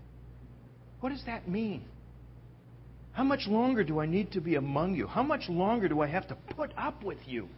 What 1.01 1.11
does 1.11 1.25
that 1.27 1.49
mean? 1.49 1.85
How 3.13 3.25
much 3.25 3.47
longer 3.47 3.83
do 3.83 3.99
I 3.99 4.07
need 4.07 4.33
to 4.33 4.41
be 4.41 4.57
among 4.57 4.95
you? 4.95 5.07
How 5.07 5.23
much 5.23 5.49
longer 5.49 5.89
do 5.89 6.01
I 6.01 6.07
have 6.07 6.29
to 6.29 6.35
put 6.55 6.71
up 6.77 7.03
with 7.03 7.19
you? 7.27 7.49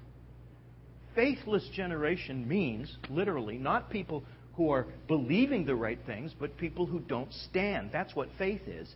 Faithless 1.15 1.69
generation 1.75 2.47
means, 2.47 2.97
literally, 3.09 3.59
not 3.59 3.91
people 3.91 4.25
who 4.55 4.71
are 4.71 4.87
believing 5.07 5.65
the 5.65 5.75
right 5.75 5.99
things, 6.07 6.35
but 6.39 6.57
people 6.57 6.87
who 6.87 7.01
don't 7.01 7.33
stand. 7.49 7.91
That's 7.93 8.15
what 8.15 8.29
faith 8.39 8.63
is. 8.67 8.93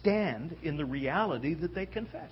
Stand 0.00 0.56
in 0.62 0.76
the 0.76 0.84
reality 0.84 1.54
that 1.54 1.74
they 1.74 1.86
confess. 1.86 2.30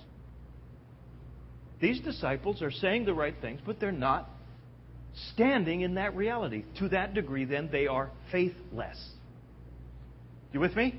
These 1.79 1.99
disciples 2.01 2.61
are 2.61 2.71
saying 2.71 3.05
the 3.05 3.13
right 3.13 3.35
things, 3.41 3.59
but 3.65 3.79
they're 3.79 3.91
not 3.91 4.29
standing 5.33 5.81
in 5.81 5.95
that 5.95 6.15
reality. 6.15 6.63
To 6.79 6.89
that 6.89 7.13
degree, 7.13 7.45
then, 7.45 7.69
they 7.71 7.87
are 7.87 8.09
faithless. 8.31 8.97
You 10.53 10.59
with 10.59 10.75
me? 10.75 10.95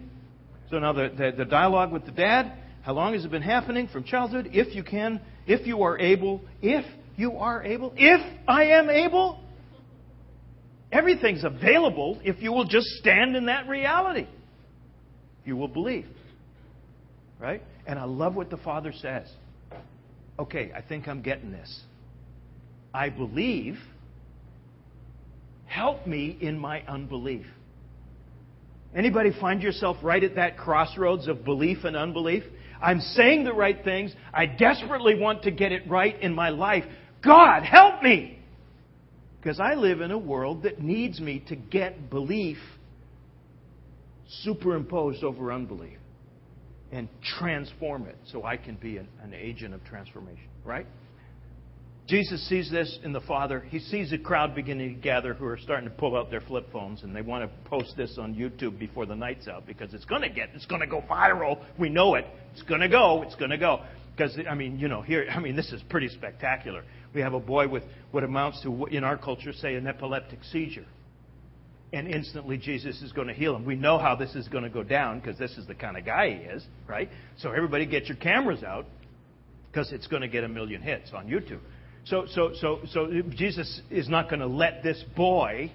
So 0.71 0.79
now 0.79 0.93
the, 0.93 1.11
the, 1.17 1.33
the, 1.39 1.45
dialogue 1.45 1.93
with 1.93 2.05
the 2.05 2.13
dad. 2.13 2.53
How 2.83 2.93
long 2.93 3.15
has 3.15 3.25
it 3.25 3.31
been 3.31 3.43
happening? 3.43 3.89
From 3.89 4.05
childhood. 4.05 4.51
If 4.53 4.75
you 4.75 4.83
can, 4.83 5.21
if 5.47 5.67
you 5.67 5.83
are 5.83 5.99
able, 5.99 6.43
if 6.63 6.85
you 7.17 7.39
are 7.39 7.63
able, 7.65 7.93
if 7.97 8.21
I 8.47 8.65
am 8.65 8.91
able, 8.91 9.41
Everything's 10.93 11.45
available 11.45 12.21
if 12.25 12.41
you 12.41 12.53
will 12.53 12.65
just 12.65 12.87
stand 13.01 13.37
in 13.37 13.47
that 13.47 13.69
reality. 13.69 14.27
You 15.45 15.57
will 15.57 15.69
believe. 15.69 16.07
Right? 17.39 17.63
And 17.87 17.99
I 17.99 18.05
love 18.05 18.35
what 18.35 18.51
the 18.51 18.57
Father 18.57 18.93
says. 18.93 19.31
Okay, 20.39 20.73
I 20.75 20.81
think 20.81 21.09
I'm 21.09 21.23
getting 21.23 21.51
this. 21.51 21.81
I 22.95 23.09
believe. 23.09 23.79
Help 25.67 26.07
me 26.07 26.39
in 26.41 26.59
my 26.59 26.83
unbelief. 26.83 27.47
Anybody 28.95 29.33
find 29.39 29.63
yourself 29.63 29.97
right 30.03 30.23
at 30.23 30.37
that 30.37 30.57
crossroads 30.57 31.27
of 31.27 31.45
belief 31.45 31.85
and 31.85 31.97
unbelief? 31.97 32.45
I'm 32.81 33.01
saying 33.01 33.45
the 33.45 33.53
right 33.53 33.83
things. 33.85 34.15
I 34.33 34.47
desperately 34.47 35.19
want 35.19 35.43
to 35.43 35.51
get 35.51 35.73
it 35.73 35.89
right 35.89 36.19
in 36.21 36.35
my 36.35 36.51
life. 36.51 36.85
God, 37.25 37.63
help 37.63 38.03
me! 38.03 38.39
Because 39.41 39.61
I 39.61 39.75
live 39.75 40.01
in 40.01 40.11
a 40.11 40.19
world 40.19 40.65
that 40.65 40.81
needs 40.81 41.21
me 41.21 41.45
to 41.49 41.57
get 41.57 42.11
belief 42.11 42.59
superimposed 44.43 45.23
over 45.23 45.53
unbelief 45.53 45.99
and 46.91 47.09
transform 47.39 48.07
it 48.07 48.17
so 48.27 48.45
I 48.45 48.57
can 48.57 48.77
be 48.77 48.97
an, 48.97 49.09
an 49.23 49.35
agent 49.35 49.75
of 49.75 49.85
transformation, 49.85 50.49
right? 50.65 50.87
Jesus 52.09 52.49
sees 52.49 52.71
this 52.71 52.99
in 53.03 53.13
the 53.13 53.21
Father. 53.21 53.61
He 53.69 53.81
sees 53.81 54.13
a 54.13 54.19
crowd 54.19 54.55
beginning 54.55 54.95
to 54.95 55.01
gather 55.01 55.35
who 55.35 55.45
are 55.47 55.59
starting 55.59 55.89
to 55.89 55.95
pull 55.95 56.17
out 56.17 56.31
their 56.31 56.41
flip 56.41 56.69
phones 56.73 57.03
and 57.03 57.15
they 57.15 57.23
want 57.23 57.45
to 57.45 57.69
post 57.69 57.97
this 57.97 58.17
on 58.17 58.35
YouTube 58.35 58.79
before 58.79 59.07
the 59.07 59.17
night's 59.17 59.49
out 59.49 59.67
because 59.67 59.93
it's 59.93 60.05
going 60.05 60.23
to 60.23 60.29
get, 60.29 60.51
it's 60.55 60.67
going 60.67 60.81
to 60.81 60.87
go 60.87 61.03
viral. 61.03 61.65
We 61.79 61.89
know 61.89 62.15
it. 62.15 62.25
It's 62.53 62.63
going 62.63 62.81
to 62.81 62.89
go. 62.89 63.23
It's 63.23 63.35
going 63.35 63.51
to 63.51 63.59
go. 63.59 63.83
Because, 64.17 64.39
I 64.49 64.55
mean, 64.55 64.79
you 64.79 64.87
know, 64.87 65.03
here, 65.03 65.27
I 65.31 65.41
mean, 65.41 65.57
this 65.57 65.73
is 65.73 65.83
pretty 65.91 66.09
spectacular. 66.09 66.85
We 67.17 67.23
have 67.23 67.33
a 67.33 67.41
boy 67.41 67.67
with 67.67 67.83
what 68.11 68.25
amounts 68.25 68.61
to, 68.65 68.85
in 68.91 69.03
our 69.03 69.17
culture, 69.17 69.55
say, 69.55 69.75
an 69.75 69.87
epileptic 69.87 70.45
seizure. 70.53 70.85
And 71.91 72.07
instantly 72.09 72.59
Jesus 72.59 73.01
is 73.01 73.11
going 73.13 73.29
to 73.29 73.33
heal 73.33 73.57
him. 73.57 73.65
We 73.65 73.75
know 73.75 73.97
how 73.97 74.17
this 74.17 74.35
is 74.35 74.49
going 74.49 74.65
to 74.65 74.71
go 74.71 74.83
down 74.83 75.21
because 75.21 75.39
this 75.39 75.53
is 75.53 75.67
the 75.67 75.75
kind 75.75 75.97
of 75.97 76.05
guy 76.05 76.29
he 76.29 76.45
is, 76.45 76.63
right? 76.87 77.09
So 77.39 77.53
everybody 77.53 77.87
get 77.87 78.05
your 78.05 78.19
cameras 78.19 78.63
out 78.63 78.85
because 79.73 79.93
it's 79.93 80.07
going 80.07 80.21
to 80.21 80.29
get 80.29 80.45
a 80.45 80.49
million 80.49 80.83
hits 80.83 81.11
on 81.15 81.27
YouTube. 81.27 81.61
So, 82.05 82.27
so, 82.35 82.51
so, 82.61 82.81
so 82.93 83.09
Jesus 83.31 83.81
is 83.91 84.11
not 84.11 84.29
going 84.29 84.41
to 84.41 84.47
let 84.47 84.83
this 84.83 85.03
boy 85.17 85.73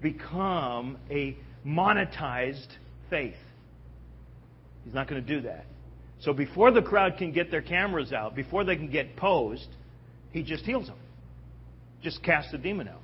become 0.00 0.96
a 1.10 1.36
monetized 1.66 2.68
faith. 3.10 3.36
He's 4.86 4.94
not 4.94 5.06
going 5.06 5.22
to 5.22 5.34
do 5.36 5.42
that. 5.42 5.66
So 6.20 6.32
before 6.32 6.70
the 6.70 6.80
crowd 6.80 7.18
can 7.18 7.30
get 7.30 7.50
their 7.50 7.60
cameras 7.60 8.14
out, 8.14 8.34
before 8.34 8.64
they 8.64 8.76
can 8.76 8.90
get 8.90 9.16
posed, 9.16 9.68
he 10.34 10.42
just 10.42 10.64
heals 10.64 10.88
them. 10.88 10.98
Just 12.02 12.22
casts 12.24 12.50
the 12.50 12.58
demon 12.58 12.88
out. 12.88 13.00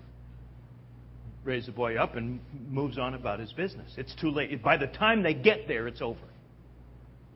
Raises 1.44 1.66
the 1.66 1.72
boy 1.72 1.94
up 1.96 2.16
and 2.16 2.40
moves 2.68 2.98
on 2.98 3.14
about 3.14 3.38
his 3.38 3.52
business. 3.52 3.88
It's 3.96 4.14
too 4.16 4.30
late. 4.30 4.62
By 4.64 4.76
the 4.76 4.88
time 4.88 5.22
they 5.22 5.32
get 5.32 5.68
there, 5.68 5.86
it's 5.86 6.02
over. 6.02 6.18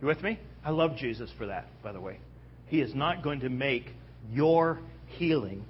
You 0.02 0.09
with 0.09 0.20
me? 0.20 0.40
I 0.64 0.70
love 0.70 0.96
Jesus 0.96 1.30
for 1.38 1.46
that, 1.46 1.66
by 1.83 1.92
the 1.92 2.00
way. 2.00 2.18
He 2.66 2.80
is 2.80 2.92
not 2.92 3.22
going 3.22 3.40
to 3.40 3.48
make 3.48 3.87
your 4.33 4.80
healing 5.07 5.64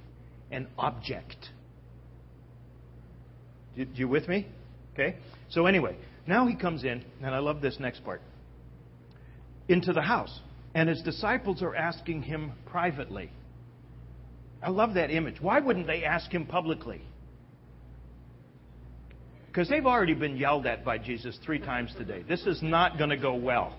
an 0.51 0.69
object. 0.79 1.51
You, 3.77 3.87
you 3.95 4.09
with 4.09 4.27
me? 4.27 4.49
Okay? 4.95 5.17
So, 5.51 5.67
anyway, 5.67 5.99
now 6.27 6.47
he 6.47 6.57
comes 6.57 6.83
in, 6.83 7.05
and 7.23 7.35
I 7.35 7.41
love 7.41 7.61
this 7.61 7.77
next 7.79 8.03
part 8.07 8.23
into 9.69 9.93
the 9.93 10.03
house. 10.03 10.41
And 10.75 10.89
his 10.89 11.03
disciples 11.03 11.63
are 11.63 11.77
asking 11.77 12.23
him 12.23 12.53
privately. 12.65 13.31
I 14.65 14.71
love 14.71 14.95
that 14.95 15.11
image. 15.11 15.41
Why 15.41 15.61
wouldn't 15.61 15.87
they 15.87 16.05
ask 16.05 16.31
him 16.31 16.47
publicly? 16.47 17.03
Because 19.47 19.69
they've 19.69 19.87
already 19.87 20.15
been 20.15 20.37
yelled 20.37 20.67
at 20.67 20.85
by 20.85 20.99
Jesus 20.99 21.39
three 21.45 21.59
times 21.59 21.95
today. 21.97 22.25
This 22.27 22.47
is 22.47 22.63
not 22.63 22.97
going 22.97 23.11
to 23.11 23.17
go 23.17 23.35
well. 23.35 23.77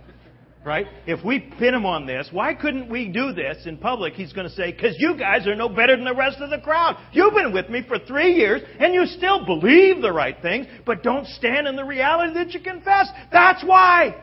Right? 0.63 0.87
If 1.05 1.23
we 1.23 1.39
pin 1.39 1.73
him 1.73 1.85
on 1.85 2.07
this, 2.07 2.29
why 2.31 2.53
couldn't 2.53 2.89
we 2.89 3.07
do 3.07 3.33
this 3.33 3.65
in 3.65 3.77
public? 3.77 4.13
He's 4.13 4.33
going 4.33 4.47
to 4.47 4.53
say, 4.53 4.71
because 4.71 4.95
you 4.97 5.15
guys 5.17 5.45
are 5.47 5.55
no 5.55 5.69
better 5.69 5.95
than 5.95 6.05
the 6.05 6.15
rest 6.15 6.37
of 6.39 6.49
the 6.49 6.59
crowd. 6.59 6.97
You've 7.11 7.33
been 7.33 7.53
with 7.53 7.69
me 7.69 7.83
for 7.87 7.99
three 7.99 8.33
years, 8.33 8.61
and 8.79 8.93
you 8.93 9.05
still 9.05 9.45
believe 9.45 10.01
the 10.01 10.11
right 10.11 10.35
things, 10.41 10.65
but 10.85 11.03
don't 11.03 11.27
stand 11.27 11.67
in 11.67 11.75
the 11.75 11.83
reality 11.83 12.33
that 12.35 12.53
you 12.53 12.61
confess. 12.61 13.09
That's 13.31 13.63
why. 13.63 14.15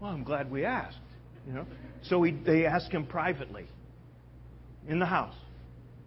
Well, 0.00 0.10
I'm 0.10 0.24
glad 0.24 0.50
we 0.50 0.64
asked. 0.64 0.98
You 1.46 1.54
know? 1.54 1.66
So 2.02 2.22
he, 2.22 2.32
they 2.32 2.66
ask 2.66 2.90
him 2.90 3.06
privately 3.06 3.66
in 4.88 4.98
the 4.98 5.06
house. 5.06 5.34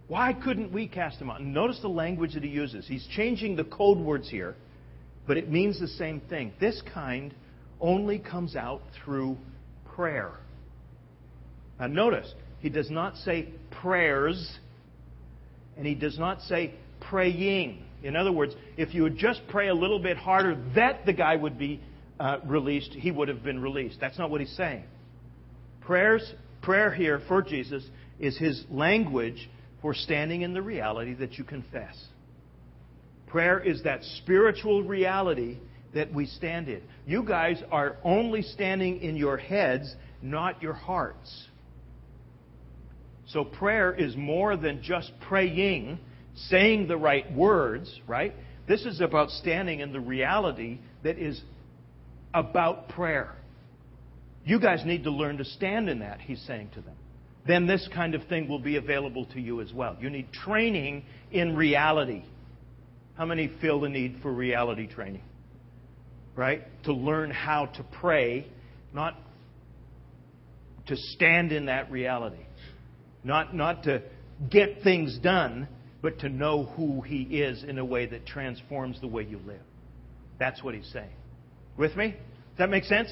Why 0.08 0.34
couldn't 0.34 0.72
we 0.72 0.88
cast 0.88 1.20
him 1.20 1.30
out? 1.30 1.42
Notice 1.42 1.80
the 1.82 1.88
language 1.88 2.34
that 2.34 2.44
he 2.44 2.50
uses. 2.50 2.88
He's 2.88 3.08
changing 3.16 3.56
the 3.56 3.64
code 3.64 3.98
words 3.98 4.30
here, 4.30 4.56
but 5.26 5.38
it 5.38 5.50
means 5.50 5.80
the 5.80 5.88
same 5.88 6.22
thing. 6.30 6.54
This 6.60 6.82
kind 6.94 7.34
only 7.82 8.20
comes 8.20 8.56
out 8.56 8.82
through 9.04 9.38
prayer. 9.96 10.34
Now, 11.80 11.88
notice, 11.88 12.32
he 12.60 12.70
does 12.70 12.90
not 12.90 13.18
say 13.18 13.50
prayers, 13.82 14.58
and 15.76 15.86
he 15.86 15.96
does 15.96 16.20
not 16.20 16.42
say 16.42 16.76
praying. 17.02 17.84
In 18.04 18.16
other 18.16 18.32
words, 18.32 18.54
if 18.78 18.94
you 18.94 19.04
would 19.04 19.18
just 19.18 19.42
pray 19.50 19.70
a 19.70 19.74
little 19.74 20.00
bit 20.00 20.18
harder, 20.18 20.58
that 20.76 21.06
the 21.06 21.14
guy 21.14 21.36
would 21.36 21.58
be 21.58 21.82
uh, 22.20 22.38
released, 22.46 22.92
he 22.92 23.12
would 23.12 23.28
have 23.28 23.44
been 23.44 23.62
released. 23.62 23.98
That's 24.00 24.20
not 24.20 24.30
what 24.30 24.40
he's 24.40 24.56
saying. 24.56 24.84
Prayers, 25.82 26.34
prayer 26.62 26.94
here 26.94 27.22
for 27.28 27.42
Jesus 27.42 27.84
is 28.20 28.38
his 28.38 28.64
language 28.70 29.50
for 29.82 29.94
standing 29.94 30.42
in 30.42 30.54
the 30.54 30.62
reality 30.62 31.14
that 31.16 31.38
you 31.38 31.44
confess. 31.44 31.96
Prayer 33.28 33.60
is 33.60 33.84
that 33.84 34.04
spiritual 34.18 34.84
reality 34.84 35.58
that 35.94 36.14
we 36.14 36.26
stand 36.26 36.68
in. 36.68 36.82
You 37.06 37.24
guys 37.24 37.62
are 37.72 37.98
only 38.04 38.42
standing 38.42 39.02
in 39.02 39.16
your 39.16 39.38
heads, 39.38 39.94
not 40.22 40.62
your 40.62 40.74
hearts. 40.74 41.48
So 43.28 43.44
prayer 43.44 43.94
is 43.94 44.16
more 44.16 44.56
than 44.56 44.82
just 44.84 45.12
praying, 45.28 46.00
saying 46.36 46.88
the 46.88 46.98
right 46.98 47.32
words, 47.34 48.00
right? 48.08 48.34
This 48.68 48.86
is 48.86 49.02
about 49.02 49.30
standing 49.30 49.80
in 49.80 49.94
the 49.94 50.00
reality 50.00 50.80
that 51.04 51.18
is 51.18 51.42
about 52.34 52.90
prayer. 52.90 53.34
You 54.44 54.60
guys 54.60 54.86
need 54.86 55.04
to 55.06 55.12
learn 55.12 55.38
to 55.38 55.46
stand 55.46 55.90
in 55.90 56.00
that, 56.00 56.20
he's 56.22 56.42
saying 56.42 56.70
to 56.76 56.82
them. 56.82 56.96
Then 57.48 57.68
this 57.68 57.88
kind 57.94 58.16
of 58.16 58.24
thing 58.28 58.48
will 58.48 58.60
be 58.60 58.78
available 58.78 59.26
to 59.28 59.40
you 59.40 59.62
as 59.62 59.72
well. 59.72 59.96
You 60.00 60.10
need 60.10 60.32
training 60.32 61.06
in 61.32 61.56
reality. 61.56 62.24
How 63.18 63.26
many 63.26 63.52
feel 63.62 63.80
the 63.80 63.90
need 63.90 64.18
for 64.22 64.32
reality 64.32 64.88
training? 64.88 65.22
Right? 66.36 66.64
To 66.84 66.94
learn 66.94 67.32
how 67.32 67.68
to 67.68 67.84
pray, 67.84 68.48
not 68.94 69.16
to 70.88 70.96
stand 70.96 71.52
in 71.52 71.68
that 71.68 71.92
reality. 71.92 72.44
Not, 73.24 73.56
not 73.56 73.84
to 73.84 74.02
get 74.50 74.84
things 74.84 75.18
done, 75.20 75.68
but 76.02 76.20
to 76.20 76.30
know 76.30 76.66
who 76.66 77.02
He 77.02 77.22
is 77.24 77.64
in 77.64 77.78
a 77.78 77.86
way 77.86 78.06
that 78.06 78.26
transforms 78.26 79.00
the 79.02 79.08
way 79.08 79.24
you 79.24 79.40
live. 79.46 79.62
That's 80.40 80.64
what 80.64 80.76
He's 80.76 80.90
saying. 80.92 81.10
With 81.78 81.96
me? 81.96 82.12
Does 82.12 82.58
that 82.58 82.70
make 82.70 82.84
sense? 82.84 83.10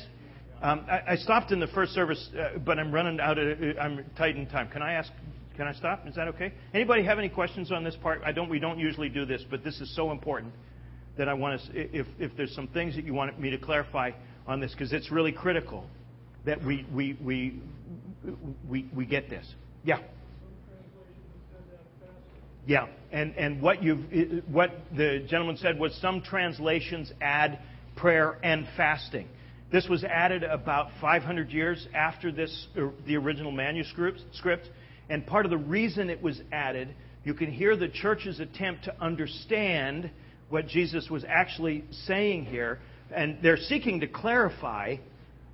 Um, 0.64 0.86
I, 0.90 1.02
I, 1.12 1.16
stopped 1.18 1.52
in 1.52 1.60
the 1.60 1.68
first 1.68 1.92
service, 1.92 2.30
uh, 2.40 2.58
but 2.58 2.80
I'm 2.80 2.92
running 2.92 3.20
out 3.20 3.38
of. 3.38 3.62
Uh, 3.62 3.80
I'm 3.80 4.06
tight 4.18 4.38
in 4.38 4.48
time. 4.48 4.70
Can 4.70 4.82
I 4.82 4.94
ask? 4.94 5.12
Can 5.58 5.68
I 5.68 5.74
stop? 5.74 6.08
Is 6.08 6.16
that 6.16 6.30
okay? 6.30 6.54
Anybody 6.74 7.04
have 7.04 7.20
any 7.20 7.30
questions 7.30 7.72
on 7.72 7.84
this 7.84 7.98
part? 8.02 8.22
I 8.26 8.32
don't. 8.32 8.50
We 8.50 8.60
don't 8.60 8.80
usually 8.80 9.10
do 9.10 9.26
this, 9.26 9.44
but 9.50 9.64
this 9.64 9.82
is 9.82 9.94
so 9.96 10.12
important. 10.12 10.54
that 11.18 11.30
I 11.30 11.34
want 11.34 11.62
to, 11.62 11.98
if, 11.98 12.08
if 12.20 12.32
there's 12.36 12.54
some 12.56 12.68
things 12.68 12.96
that 12.96 13.06
you 13.06 13.14
want 13.14 13.40
me 13.40 13.50
to 13.52 13.58
clarify 13.58 14.12
on 14.48 14.60
this, 14.60 14.72
because 14.72 14.94
it's 14.94 15.12
really 15.12 15.32
critical 15.32 15.86
that 16.46 16.64
we, 16.64 16.86
we, 16.94 17.18
we, 17.22 17.60
we, 18.68 18.90
we 18.96 19.06
get 19.06 19.30
this. 19.30 19.46
Yeah. 19.84 20.00
Yeah, 22.66 22.88
and, 23.12 23.36
and 23.36 23.62
what, 23.62 23.84
you've, 23.84 24.00
what 24.48 24.72
the 24.96 25.26
gentleman 25.28 25.58
said 25.58 25.78
was 25.78 25.94
some 26.02 26.22
translations 26.22 27.12
add 27.22 27.60
prayer 27.98 28.38
and 28.42 28.66
fasting. 28.78 29.28
This 29.74 29.90
was 29.90 30.04
added 30.04 30.44
about 30.44 30.90
500 31.02 31.50
years 31.50 31.88
after 31.96 32.32
this, 32.32 32.68
uh, 32.78 32.90
the 33.08 33.16
original 33.16 33.52
manuscript. 33.52 34.22
Script, 34.34 34.70
and 35.10 35.26
part 35.26 35.48
of 35.48 35.50
the 35.50 35.58
reason 35.58 36.12
it 36.12 36.22
was 36.22 36.40
added, 36.52 36.94
you 37.24 37.34
can 37.34 37.52
hear 37.52 37.76
the 37.76 37.88
church's 37.88 38.40
attempt 38.40 38.84
to 38.84 38.96
understand 39.02 40.12
what 40.50 40.68
Jesus 40.68 41.10
was 41.10 41.26
actually 41.28 41.86
saying 42.06 42.46
here, 42.46 42.78
and 43.16 43.40
they're 43.42 43.58
seeking 43.58 44.02
to 44.02 44.08
clarify 44.08 44.98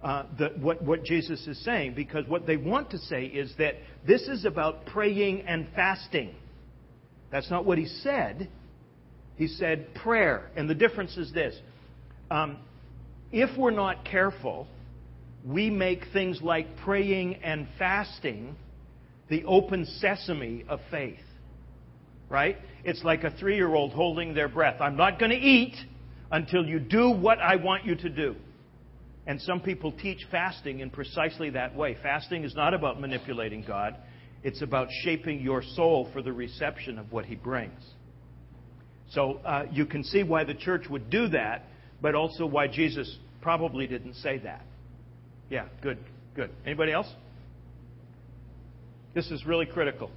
uh, 0.03 0.25
the, 0.37 0.49
what, 0.59 0.81
what 0.83 1.05
Jesus 1.05 1.47
is 1.47 1.63
saying, 1.63 1.93
because 1.93 2.27
what 2.27 2.45
they 2.45 2.57
want 2.57 2.89
to 2.91 2.97
say 2.97 3.23
is 3.23 3.53
that 3.57 3.75
this 4.05 4.23
is 4.23 4.43
about 4.43 4.85
praying 4.85 5.43
and 5.43 5.65
fasting. 5.73 6.35
That's 7.31 7.49
not 7.49 7.63
what 7.63 7.77
he 7.77 7.85
said. 7.85 8.49
He 9.37 9.47
said 9.47 9.93
prayer. 9.95 10.51
And 10.57 10.69
the 10.69 10.75
difference 10.75 11.15
is 11.15 11.31
this 11.31 11.57
um, 12.29 12.57
if 13.31 13.57
we're 13.57 13.71
not 13.71 14.05
careful, 14.05 14.67
we 15.45 15.69
make 15.69 16.05
things 16.11 16.41
like 16.41 16.77
praying 16.77 17.35
and 17.43 17.67
fasting 17.77 18.55
the 19.29 19.43
open 19.45 19.85
sesame 19.85 20.65
of 20.67 20.79
faith. 20.91 21.19
Right? 22.29 22.57
It's 22.83 23.03
like 23.03 23.23
a 23.23 23.31
three 23.31 23.55
year 23.55 23.73
old 23.73 23.91
holding 23.91 24.33
their 24.33 24.49
breath. 24.49 24.81
I'm 24.81 24.97
not 24.97 25.19
going 25.19 25.31
to 25.31 25.37
eat 25.37 25.75
until 26.31 26.65
you 26.65 26.79
do 26.79 27.09
what 27.09 27.39
I 27.39 27.55
want 27.55 27.85
you 27.85 27.95
to 27.95 28.09
do. 28.09 28.35
And 29.25 29.41
some 29.41 29.61
people 29.61 29.91
teach 29.91 30.25
fasting 30.31 30.79
in 30.79 30.89
precisely 30.89 31.51
that 31.51 31.75
way. 31.75 31.97
Fasting 32.01 32.43
is 32.43 32.55
not 32.55 32.73
about 32.73 32.99
manipulating 32.99 33.63
God, 33.63 33.95
it's 34.43 34.61
about 34.61 34.87
shaping 35.03 35.41
your 35.41 35.61
soul 35.61 36.09
for 36.13 36.21
the 36.21 36.31
reception 36.31 36.97
of 36.97 37.11
what 37.11 37.25
He 37.25 37.35
brings. 37.35 37.79
So 39.11 39.39
uh, 39.45 39.65
you 39.71 39.85
can 39.85 40.03
see 40.03 40.23
why 40.23 40.43
the 40.43 40.53
church 40.53 40.87
would 40.89 41.09
do 41.09 41.27
that, 41.29 41.65
but 42.01 42.15
also 42.15 42.45
why 42.45 42.67
Jesus 42.67 43.17
probably 43.41 43.87
didn't 43.87 44.15
say 44.15 44.37
that. 44.39 44.61
Yeah, 45.49 45.65
good, 45.81 45.97
good. 46.35 46.51
Anybody 46.65 46.91
else? 46.91 47.07
This 49.13 49.31
is 49.31 49.45
really 49.45 49.65
critical. 49.65 50.11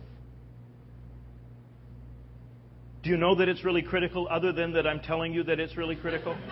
Do 3.02 3.10
you 3.10 3.16
know 3.16 3.34
that 3.34 3.48
it's 3.48 3.64
really 3.64 3.82
critical 3.82 4.28
other 4.30 4.52
than 4.52 4.72
that 4.74 4.86
I'm 4.86 5.00
telling 5.00 5.32
you 5.32 5.42
that 5.44 5.58
it's 5.58 5.76
really 5.76 5.96
critical? 5.96 6.36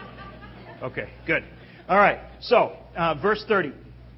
Okay, 0.82 1.10
good. 1.26 1.44
All 1.90 1.98
right, 1.98 2.20
so, 2.40 2.74
uh, 2.96 3.14
verse 3.20 3.44
30. 3.46 3.74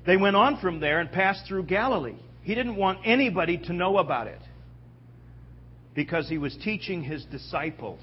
They 0.07 0.16
went 0.16 0.37
on 0.37 0.61
from 0.61 0.79
there 0.79 1.01
and 1.01 1.11
passed 1.11 1.44
through 1.48 1.64
Galilee. 1.64 2.14
He 2.42 2.55
didn't 2.55 2.77
want 2.77 3.01
anybody 3.05 3.59
to 3.59 3.72
know 3.72 3.98
about 3.98 4.29
it 4.29 4.38
because 5.92 6.29
he 6.29 6.38
was 6.38 6.57
teaching 6.62 7.03
his 7.03 7.25
disciples. 7.25 7.98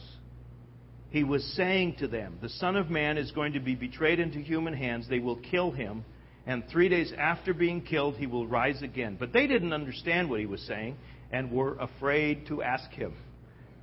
He 1.12 1.24
was 1.24 1.44
saying 1.56 1.96
to 2.00 2.08
them, 2.08 2.38
The 2.42 2.50
Son 2.50 2.76
of 2.76 2.90
Man 2.90 3.18
is 3.18 3.32
going 3.32 3.54
to 3.54 3.60
be 3.60 3.76
betrayed 3.76 4.20
into 4.20 4.40
human 4.40 4.74
hands. 4.74 5.08
They 5.10 5.20
will 5.20 5.38
kill 5.38 5.72
him, 5.72 6.06
and 6.46 6.64
three 6.72 6.90
days 6.90 7.12
after 7.18 7.54
being 7.54 7.82
killed, 7.82 8.16
he 8.16 8.28
will 8.28 8.48
rise 8.48 8.82
again. 8.82 9.18
But 9.20 9.34
they 9.34 9.48
didn't 9.48 9.74
understand 9.74 10.30
what 10.30 10.40
he 10.40 10.46
was 10.46 10.62
saying 10.62 10.98
and 11.32 11.52
were 11.52 11.78
afraid 11.78 12.48
to 12.48 12.62
ask 12.62 12.90
him. 12.92 13.14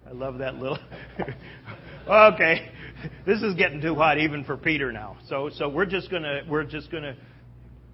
I 0.09 0.13
love 0.13 0.39
that 0.39 0.55
little. 0.55 0.79
okay, 2.09 2.71
this 3.27 3.43
is 3.43 3.55
getting 3.55 3.81
too 3.81 3.97
hot 3.97 4.19
even 4.19 4.45
for 4.45 4.57
Peter 4.57 4.93
now. 4.93 5.17
So, 5.29 5.51
so 5.55 5.69
we're 5.69 5.87
just 5.87 6.11
gonna 6.11 6.43
we're 6.49 6.63
just 6.63 6.93
gonna 6.93 7.17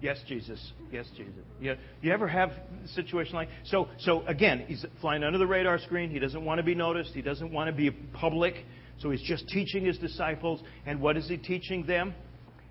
Yes, 0.03 0.19
Jesus. 0.27 0.59
Yes, 0.91 1.05
Jesus. 1.15 1.33
You, 1.61 1.75
you 2.01 2.11
ever 2.11 2.27
have 2.27 2.49
a 2.49 2.87
situation 2.89 3.35
like 3.35 3.47
so? 3.63 3.87
So 3.99 4.25
again, 4.27 4.65
he's 4.67 4.85
flying 4.99 5.23
under 5.23 5.37
the 5.37 5.47
radar 5.47 5.79
screen. 5.79 6.09
He 6.09 6.19
doesn't 6.19 6.43
want 6.43 6.59
to 6.59 6.63
be 6.63 6.75
noticed. 6.75 7.11
He 7.13 7.21
doesn't 7.21 7.53
want 7.53 7.69
to 7.69 7.73
be 7.73 7.89
public. 7.89 8.53
So 8.99 9.11
he's 9.11 9.21
just 9.21 9.47
teaching 9.49 9.85
his 9.85 9.97
disciples. 9.97 10.61
And 10.85 11.01
what 11.01 11.17
is 11.17 11.27
he 11.27 11.37
teaching 11.37 11.85
them? 11.85 12.13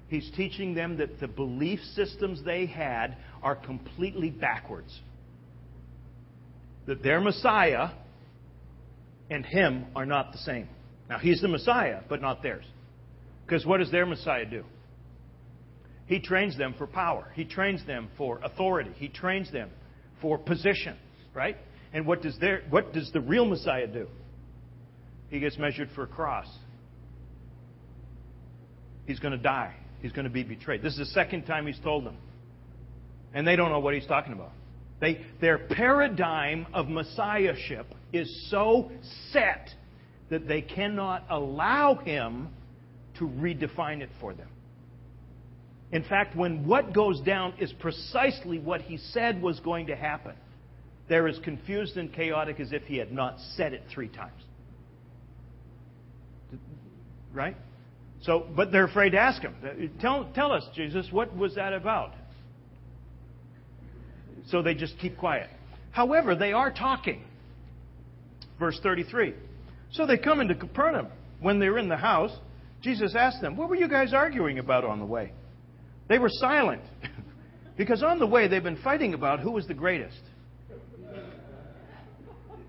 He's 0.09 0.31
teaching 0.37 0.75
them 0.75 0.99
that 0.99 1.21
the 1.21 1.29
belief 1.29 1.81
systems 1.95 2.43
they 2.45 2.67
had 2.67 3.17
are 3.43 3.57
completely 3.57 4.31
backwards. 4.31 5.01
That 6.87 7.03
their 7.03 7.21
Messiah 7.21 7.91
and 9.31 9.47
him 9.47 9.87
are 9.97 10.05
not 10.05 10.33
the 10.33 10.39
same. 10.39 10.69
Now, 11.09 11.19
he's 11.19 11.41
the 11.41 11.49
Messiah, 11.49 12.01
but 12.09 12.21
not 12.21 12.43
theirs. 12.43 12.65
Because 13.47 13.65
what 13.67 13.79
does 13.79 13.91
their 13.91 14.07
Messiah 14.07 14.45
do? 14.45 14.65
He 16.07 16.21
trains 16.21 16.59
them 16.59 16.75
for 16.77 16.87
power. 16.87 17.33
He 17.35 17.45
trains 17.45 17.85
them 17.87 18.09
for 18.19 18.39
authority. 18.43 18.91
He 18.97 19.09
trains 19.09 19.51
them 19.51 19.71
for 20.21 20.37
position, 20.39 20.97
right? 21.35 21.57
And 21.93 22.07
what 22.07 22.23
does 22.23 22.39
their 22.39 22.63
what 22.71 22.93
does 22.93 23.11
the 23.13 23.21
real 23.21 23.45
Messiah 23.45 23.87
do? 23.87 24.09
He 25.33 25.40
gets 25.40 25.57
measured 25.57 25.88
for 25.95 26.03
a 26.03 26.07
cross. 26.07 26.47
He's 29.07 29.18
going 29.18 29.33
to 29.33 29.42
die. 29.42 29.75
He's 30.03 30.12
going 30.12 30.27
to 30.27 30.31
be 30.31 30.42
betrayed. 30.42 30.83
This 30.83 30.92
is 30.92 30.99
the 30.99 31.07
second 31.07 31.45
time 31.45 31.66
he's 31.66 31.79
told 31.79 32.05
them. 32.05 32.18
And 33.33 33.47
they 33.47 33.57
don't 33.57 33.71
know 33.71 33.79
what 33.79 33.95
he's 33.95 34.07
talking 34.07 34.35
about. 34.35 34.53
They, 35.01 35.25
their 35.40 35.57
paradigm 35.57 36.66
of 36.75 36.88
messiahship 36.88 37.87
is 38.12 38.51
so 38.51 38.92
set 39.31 39.71
that 40.29 40.47
they 40.47 40.61
cannot 40.61 41.25
allow 41.31 41.95
him 41.95 42.51
to 43.18 43.25
redefine 43.25 44.03
it 44.03 44.11
for 44.21 44.35
them. 44.35 44.49
In 45.92 46.05
fact, 46.05 46.37
when 46.37 46.66
what 46.66 46.92
goes 46.92 47.21
down 47.23 47.55
is 47.59 47.73
precisely 47.81 48.59
what 48.59 48.83
he 48.83 48.99
said 48.99 49.40
was 49.40 49.61
going 49.61 49.87
to 49.87 49.97
happen, 49.97 50.35
they're 51.09 51.27
as 51.27 51.38
confused 51.38 51.97
and 51.97 52.12
chaotic 52.12 52.61
as 52.61 52.73
if 52.73 52.83
he 52.83 52.99
had 52.99 53.12
not 53.12 53.38
said 53.57 53.73
it 53.73 53.85
three 53.90 54.09
times. 54.09 54.42
Right? 57.33 57.57
So, 58.23 58.47
but 58.55 58.71
they're 58.71 58.85
afraid 58.85 59.11
to 59.11 59.18
ask 59.18 59.42
him. 59.42 59.55
Tell, 60.01 60.31
tell 60.35 60.53
us, 60.53 60.64
Jesus, 60.75 61.09
what 61.11 61.37
was 61.37 61.55
that 61.57 61.73
about? 61.73 62.12
So 64.49 64.62
they 64.62 64.75
just 64.75 64.99
keep 64.99 65.16
quiet. 65.18 65.49
However, 65.90 66.35
they 66.35 66.53
are 66.53 66.73
talking. 66.73 67.25
Verse 68.59 68.79
33. 68.83 69.35
So 69.92 70.07
they 70.07 70.18
come 70.18 70.40
into 70.40 70.55
Capernaum. 70.55 71.09
When 71.40 71.59
they're 71.59 71.79
in 71.79 71.88
the 71.88 71.97
house, 71.97 72.33
Jesus 72.83 73.14
asked 73.16 73.40
them, 73.40 73.57
What 73.57 73.68
were 73.68 73.77
you 73.77 73.88
guys 73.88 74.14
arguing 74.14 74.59
about 74.59 74.85
on 74.85 75.01
the 75.01 75.05
way? 75.05 75.33
They 76.09 76.18
were 76.18 76.31
silent 76.31 76.83
because 77.77 78.03
on 78.03 78.18
the 78.18 78.27
way 78.27 78.49
they've 78.49 78.62
been 78.62 78.81
fighting 78.83 79.14
about 79.14 79.40
who 79.40 79.51
was 79.51 79.66
the 79.66 79.75
greatest. 79.75 80.21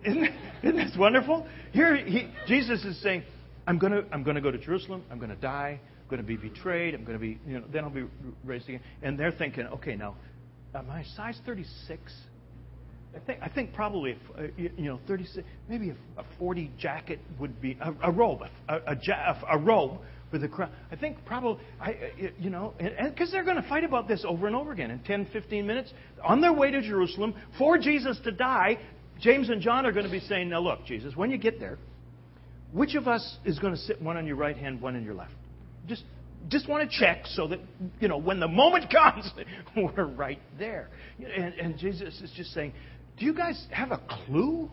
Isn't, 0.06 0.30
isn't 0.63 0.76
this 0.76 0.95
wonderful? 0.97 1.47
Here, 1.71 1.95
he, 1.95 2.28
Jesus 2.47 2.84
is 2.84 3.02
saying, 3.02 3.23
I'm 3.65 3.78
going 3.78 3.93
to 3.93 4.04
I'm 4.12 4.23
going 4.23 4.36
to 4.36 4.41
go 4.41 4.52
to 4.52 4.58
Jerusalem. 4.58 5.04
I'm 5.10 5.17
going 5.17 5.30
to 5.30 5.36
die. 5.36 5.80
I'm 6.02 6.10
going 6.10 6.21
to 6.21 6.28
be 6.28 6.36
betrayed. 6.36 6.93
I'm 6.93 7.04
going 7.04 7.17
to 7.17 7.21
be, 7.21 7.39
you 7.47 7.60
know, 7.60 7.63
then 7.71 7.84
I'll 7.84 7.89
be 7.89 8.06
raised 8.43 8.67
again. 8.67 8.82
And 9.02 9.17
they're 9.17 9.32
thinking, 9.32 9.65
okay, 9.67 9.95
now, 9.95 10.15
am 10.76 10.89
I 10.89 11.04
size 11.15 11.39
36? 11.45 12.02
I 13.15 13.19
think, 13.19 13.39
I 13.41 13.49
think 13.49 13.73
probably, 13.73 14.17
uh, 14.38 14.43
you 14.58 14.71
know, 14.78 14.99
36, 15.08 15.47
maybe 15.69 15.91
a, 15.91 16.21
a 16.21 16.26
40 16.39 16.71
jacket 16.80 17.19
would 17.39 17.62
be, 17.62 17.78
a, 17.80 18.10
a 18.10 18.12
robe, 18.12 18.41
a, 18.67 18.76
a, 18.76 19.38
a, 19.52 19.58
robe 19.58 19.99
with 20.32 20.43
a 20.43 20.47
crown. 20.47 20.71
I 20.91 20.95
think 20.95 21.23
probably, 21.26 21.63
I, 21.80 21.95
you 22.39 22.49
know, 22.49 22.73
because 22.80 23.32
they're 23.32 23.43
going 23.43 23.62
to 23.62 23.69
fight 23.69 23.84
about 23.84 24.08
this 24.08 24.26
over 24.28 24.47
and 24.47 24.56
over 24.56 24.71
again 24.71 24.91
in 24.91 24.99
10, 24.99 25.28
15 25.32 25.65
minutes. 25.65 25.93
On 26.23 26.41
their 26.41 26.54
way 26.54 26.71
to 26.71 26.82
Jerusalem 26.82 27.36
for 27.58 27.78
Jesus 27.78 28.19
to 28.23 28.32
die, 28.32 28.80
James 29.21 29.49
and 29.49 29.62
John 29.62 29.86
are 29.86 29.91
going 29.91 30.06
to 30.06 30.12
be 30.12 30.19
saying, 30.21 30.49
now 30.49 30.60
look, 30.60 30.86
Jesus, 30.86 31.15
when 31.15 31.30
you 31.30 31.38
get 31.38 31.60
there, 31.60 31.78
which 32.73 32.95
of 32.95 33.07
us 33.07 33.38
is 33.45 33.59
going 33.59 33.73
to 33.73 33.79
sit 33.79 34.01
one 34.01 34.17
on 34.17 34.25
your 34.25 34.36
right 34.36 34.57
hand, 34.57 34.81
one 34.81 34.95
on 34.95 35.03
your 35.03 35.13
left? 35.13 35.33
Just, 35.88 36.03
just 36.49 36.67
want 36.67 36.89
to 36.89 36.99
check 36.99 37.25
so 37.27 37.47
that, 37.47 37.59
you 37.99 38.07
know, 38.07 38.17
when 38.17 38.39
the 38.39 38.47
moment 38.47 38.91
comes, 38.91 39.31
we're 39.77 40.05
right 40.05 40.39
there. 40.57 40.89
And, 41.19 41.53
and 41.53 41.77
Jesus 41.77 42.19
is 42.21 42.31
just 42.36 42.51
saying, 42.53 42.73
do 43.17 43.25
you 43.25 43.33
guys 43.33 43.63
have 43.71 43.91
a 43.91 44.01
clue 44.25 44.69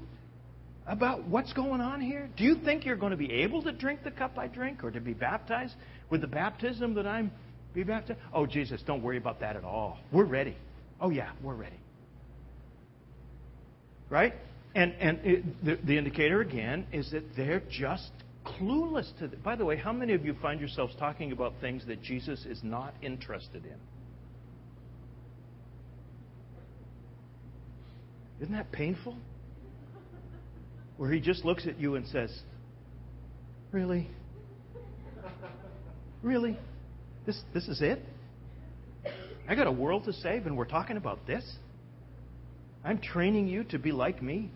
about 0.86 1.26
what's 1.28 1.52
going 1.52 1.80
on 1.80 2.00
here? 2.00 2.28
Do 2.36 2.44
you 2.44 2.56
think 2.64 2.86
you're 2.86 2.96
going 2.96 3.12
to 3.12 3.16
be 3.16 3.30
able 3.30 3.62
to 3.62 3.72
drink 3.72 4.02
the 4.02 4.10
cup 4.10 4.38
I 4.38 4.48
drink 4.48 4.82
or 4.82 4.90
to 4.90 5.00
be 5.00 5.12
baptized 5.12 5.74
with 6.10 6.22
the 6.22 6.26
baptism 6.26 6.94
that 6.94 7.06
I'm 7.06 7.30
be 7.74 7.84
baptized? 7.84 8.18
Oh, 8.32 8.46
Jesus, 8.46 8.82
don't 8.86 9.02
worry 9.02 9.18
about 9.18 9.40
that 9.40 9.56
at 9.56 9.64
all. 9.64 9.98
We're 10.10 10.24
ready. 10.24 10.56
Oh, 11.00 11.10
yeah, 11.10 11.30
we're 11.42 11.54
ready. 11.54 11.78
Right? 14.08 14.34
And, 14.74 14.94
and 15.00 15.18
it, 15.24 15.64
the, 15.64 15.78
the 15.85 15.98
indicator, 15.98 16.40
again, 16.40 16.87
is 16.92 17.11
that 17.11 17.24
they're 17.37 17.62
just 17.70 18.11
clueless 18.44 19.11
to. 19.18 19.28
The, 19.28 19.37
by 19.37 19.56
the 19.56 19.64
way, 19.64 19.76
how 19.76 19.92
many 19.92 20.14
of 20.14 20.24
you 20.24 20.35
find 20.40 20.61
yourselves 20.61 20.94
talking 20.98 21.33
about 21.33 21.54
things 21.61 21.85
that 21.87 22.02
Jesus 22.02 22.44
is 22.46 22.61
not 22.62 22.94
interested 23.02 23.64
in? 23.64 23.76
Isn't 28.40 28.54
that 28.54 28.70
painful? 28.72 29.16
Where 30.96 31.11
he 31.12 31.20
just 31.20 31.44
looks 31.44 31.66
at 31.66 31.80
you 31.80 31.96
and 31.96 32.06
says, 32.06 32.30
Really? 33.72 34.09
Really? 36.22 36.59
This, 37.26 37.40
this 37.54 37.68
is 37.68 37.80
it? 37.83 38.00
I 39.48 39.54
got 39.54 39.66
a 39.66 39.72
world 39.72 40.04
to 40.04 40.12
save, 40.12 40.46
and 40.46 40.56
we're 40.56 40.64
talking 40.64 40.96
about 40.96 41.26
this? 41.26 41.44
I'm 42.85 42.98
training 42.98 43.48
you 43.48 43.64
to 43.64 43.78
be 43.78 43.92
like 43.92 44.22
me, 44.22 44.50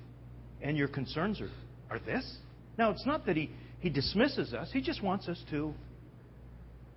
and 0.65 0.77
your 0.77 0.89
concerns 0.89 1.41
are, 1.41 1.51
are 1.91 2.01
this? 2.01 2.39
Now, 2.79 2.91
it's 2.91 3.07
not 3.07 3.27
that 3.27 3.37
he, 3.37 3.51
he 3.79 3.91
dismisses 3.91 4.53
us, 4.53 4.71
he 4.73 4.81
just 4.81 5.03
wants 5.03 5.29
us 5.29 5.41
to 5.51 5.73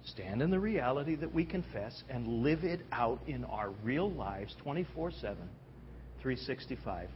stand 0.06 0.41
in 0.41 0.49
the 0.49 0.60
reality 0.60 1.15
that 1.15 1.34
we 1.34 1.43
confess 1.43 2.01
and 2.10 2.41
live 2.41 2.63
it 2.63 2.80
out 2.93 3.19
in 3.27 3.43
our 3.43 3.71
real 3.84 4.10
lives 4.10 4.56
24 4.63 5.12
7, 5.12 5.36
365, 6.21 7.10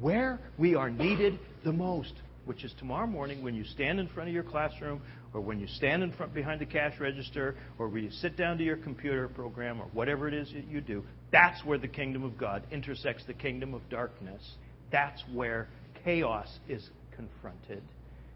where 0.00 0.40
we 0.58 0.74
are 0.74 0.90
needed 0.90 1.38
the 1.64 1.72
most, 1.72 2.14
which 2.46 2.64
is 2.64 2.72
tomorrow 2.78 3.06
morning 3.06 3.42
when 3.42 3.54
you 3.54 3.64
stand 3.64 4.00
in 4.00 4.08
front 4.08 4.30
of 4.30 4.34
your 4.34 4.44
classroom 4.44 5.02
or 5.34 5.42
when 5.42 5.60
you 5.60 5.66
stand 5.66 6.02
in 6.02 6.10
front 6.10 6.32
behind 6.32 6.58
the 6.58 6.66
cash 6.66 6.98
register 6.98 7.54
or 7.78 7.88
when 7.88 8.02
you 8.02 8.10
sit 8.10 8.34
down 8.34 8.56
to 8.56 8.64
your 8.64 8.78
computer 8.78 9.28
program 9.28 9.78
or 9.78 9.84
whatever 9.92 10.26
it 10.26 10.32
is 10.32 10.50
that 10.54 10.66
you 10.66 10.80
do. 10.80 11.04
That's 11.30 11.62
where 11.66 11.76
the 11.76 11.88
kingdom 11.88 12.24
of 12.24 12.38
God 12.38 12.62
intersects 12.70 13.24
the 13.26 13.34
kingdom 13.34 13.74
of 13.74 13.86
darkness. 13.90 14.42
That's 14.90 15.22
where 15.34 15.68
chaos 16.04 16.48
is 16.68 16.88
confronted. 17.14 17.82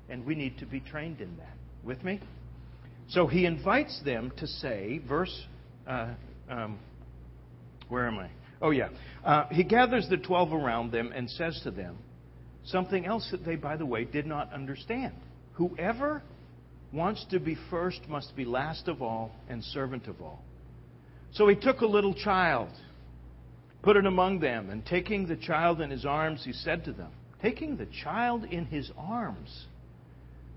And 0.08 0.26
we 0.26 0.34
need 0.34 0.58
to 0.58 0.66
be 0.66 0.80
trained 0.80 1.20
in 1.20 1.36
that. 1.38 1.56
With 1.84 2.04
me? 2.04 2.20
So 3.08 3.26
he 3.26 3.44
invites 3.44 4.00
them 4.04 4.32
to 4.38 4.46
say, 4.46 5.00
verse, 5.08 5.46
uh, 5.86 6.14
um, 6.48 6.78
where 7.88 8.06
am 8.06 8.18
I? 8.18 8.30
Oh, 8.60 8.70
yeah. 8.70 8.88
Uh, 9.24 9.46
he 9.50 9.64
gathers 9.64 10.06
the 10.08 10.16
twelve 10.16 10.52
around 10.52 10.92
them 10.92 11.12
and 11.14 11.28
says 11.28 11.60
to 11.64 11.70
them 11.70 11.98
something 12.64 13.04
else 13.04 13.28
that 13.32 13.44
they, 13.44 13.56
by 13.56 13.76
the 13.76 13.84
way, 13.86 14.04
did 14.04 14.26
not 14.26 14.52
understand. 14.52 15.14
Whoever 15.54 16.22
wants 16.92 17.26
to 17.30 17.40
be 17.40 17.56
first 17.70 18.00
must 18.08 18.36
be 18.36 18.44
last 18.44 18.86
of 18.86 19.02
all 19.02 19.32
and 19.48 19.64
servant 19.64 20.06
of 20.06 20.22
all. 20.22 20.42
So 21.32 21.48
he 21.48 21.56
took 21.56 21.80
a 21.80 21.86
little 21.86 22.14
child, 22.14 22.68
put 23.82 23.96
it 23.96 24.06
among 24.06 24.40
them, 24.40 24.70
and 24.70 24.86
taking 24.86 25.26
the 25.26 25.36
child 25.36 25.80
in 25.80 25.90
his 25.90 26.04
arms, 26.04 26.42
he 26.44 26.52
said 26.52 26.84
to 26.84 26.92
them, 26.92 27.10
Taking 27.42 27.76
the 27.76 27.88
child 28.04 28.44
in 28.44 28.66
his 28.66 28.90
arms, 28.96 29.66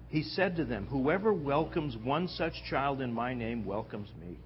he 0.10 0.22
said 0.22 0.56
to 0.58 0.66
them, 0.66 0.86
Whoever 0.92 1.34
welcomes 1.34 1.98
one 1.98 2.28
such 2.28 2.54
child 2.70 3.02
in 3.02 3.12
my 3.12 3.34
name 3.34 3.66
welcomes 3.66 4.10
me. 4.22 4.38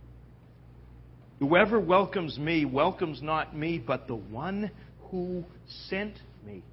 Whoever 1.39 1.80
welcomes 1.80 2.38
me 2.39 2.63
welcomes 2.63 3.21
not 3.21 3.56
me, 3.56 3.78
but 3.78 4.08
the 4.08 4.15
one 4.15 4.71
who 5.12 5.43
sent 5.89 6.15
me. 6.45 6.63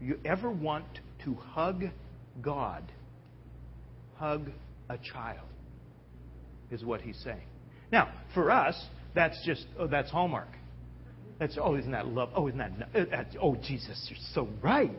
You 0.00 0.18
ever 0.24 0.50
want 0.50 0.86
to 1.24 1.34
hug 1.34 1.84
God? 2.40 2.84
Hug 4.16 4.50
a 4.88 4.96
child, 4.98 5.48
is 6.70 6.84
what 6.84 7.02
he's 7.02 7.18
saying. 7.22 7.46
Now, 7.92 8.10
for 8.32 8.50
us, 8.50 8.82
that's 9.14 9.38
just, 9.44 9.66
oh, 9.78 9.86
that's 9.86 10.10
Hallmark. 10.10 10.48
That's, 11.38 11.58
oh, 11.60 11.74
isn't 11.74 11.90
that 11.90 12.06
love? 12.06 12.30
Oh, 12.34 12.48
isn't 12.48 12.58
that, 12.58 13.12
uh, 13.12 13.24
oh, 13.42 13.56
Jesus, 13.56 14.06
you're 14.08 14.18
so 14.32 14.48
right. 14.62 14.90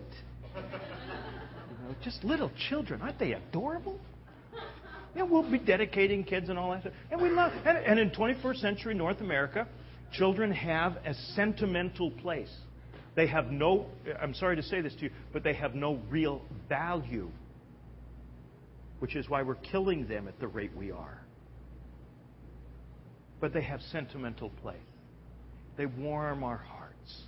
You 0.55 0.61
know, 0.61 1.95
just 2.03 2.23
little 2.23 2.51
children, 2.69 3.01
aren't 3.01 3.19
they 3.19 3.33
adorable? 3.33 3.99
Yeah, 5.15 5.23
we'll 5.23 5.49
be 5.49 5.59
dedicating 5.59 6.25
kids 6.25 6.49
and 6.49 6.59
all 6.59 6.71
that 6.71 6.81
stuff. 6.81 6.93
And 7.09 7.21
we 7.21 7.29
love, 7.29 7.53
and, 7.65 7.77
and 7.77 7.99
in 7.99 8.09
21st 8.11 8.57
century 8.57 8.93
North 8.93 9.21
America, 9.21 9.65
children 10.11 10.51
have 10.51 10.97
a 11.05 11.13
sentimental 11.35 12.11
place. 12.11 12.53
They 13.15 13.27
have 13.27 13.49
no, 13.49 13.85
I'm 14.21 14.33
sorry 14.33 14.57
to 14.57 14.63
say 14.63 14.81
this 14.81 14.93
to 14.95 15.03
you, 15.03 15.11
but 15.31 15.41
they 15.41 15.53
have 15.53 15.73
no 15.73 16.01
real 16.09 16.41
value, 16.67 17.29
which 18.99 19.15
is 19.15 19.29
why 19.29 19.41
we're 19.41 19.55
killing 19.55 20.05
them 20.07 20.27
at 20.27 20.37
the 20.41 20.47
rate 20.47 20.75
we 20.75 20.91
are 20.91 21.25
but 23.39 23.53
they 23.53 23.61
have 23.61 23.81
sentimental 23.91 24.49
place. 24.61 24.77
They 25.77 25.85
warm 25.85 26.43
our 26.43 26.57
hearts. 26.57 27.21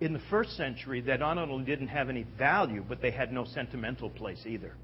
In 0.00 0.12
the 0.12 0.20
first 0.30 0.56
century, 0.56 1.00
they 1.00 1.16
not 1.16 1.38
only 1.38 1.64
didn't 1.64 1.88
have 1.88 2.08
any 2.08 2.26
value, 2.38 2.84
but 2.86 3.00
they 3.00 3.10
had 3.10 3.32
no 3.32 3.44
sentimental 3.44 4.10
place 4.10 4.42
either. 4.46 4.74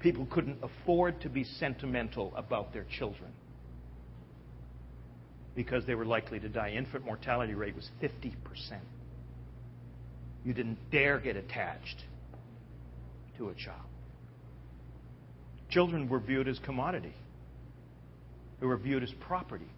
People 0.00 0.26
couldn't 0.26 0.58
afford 0.62 1.20
to 1.22 1.28
be 1.28 1.44
sentimental 1.44 2.34
about 2.36 2.72
their 2.72 2.84
children 2.98 3.32
because 5.54 5.86
they 5.86 5.94
were 5.94 6.04
likely 6.04 6.38
to 6.38 6.48
die. 6.48 6.72
Infant 6.72 7.04
mortality 7.04 7.54
rate 7.54 7.74
was 7.74 7.88
50%. 8.02 8.34
You 10.44 10.52
didn't 10.52 10.78
dare 10.92 11.18
get 11.18 11.36
attached 11.36 12.04
to 13.38 13.48
a 13.48 13.54
child. 13.54 13.80
Children 15.70 16.08
were 16.08 16.20
viewed 16.20 16.46
as 16.46 16.58
commodity. 16.60 17.14
They 18.60 18.66
were 18.66 18.76
viewed 18.76 19.02
as 19.02 19.10
property. 19.20 19.68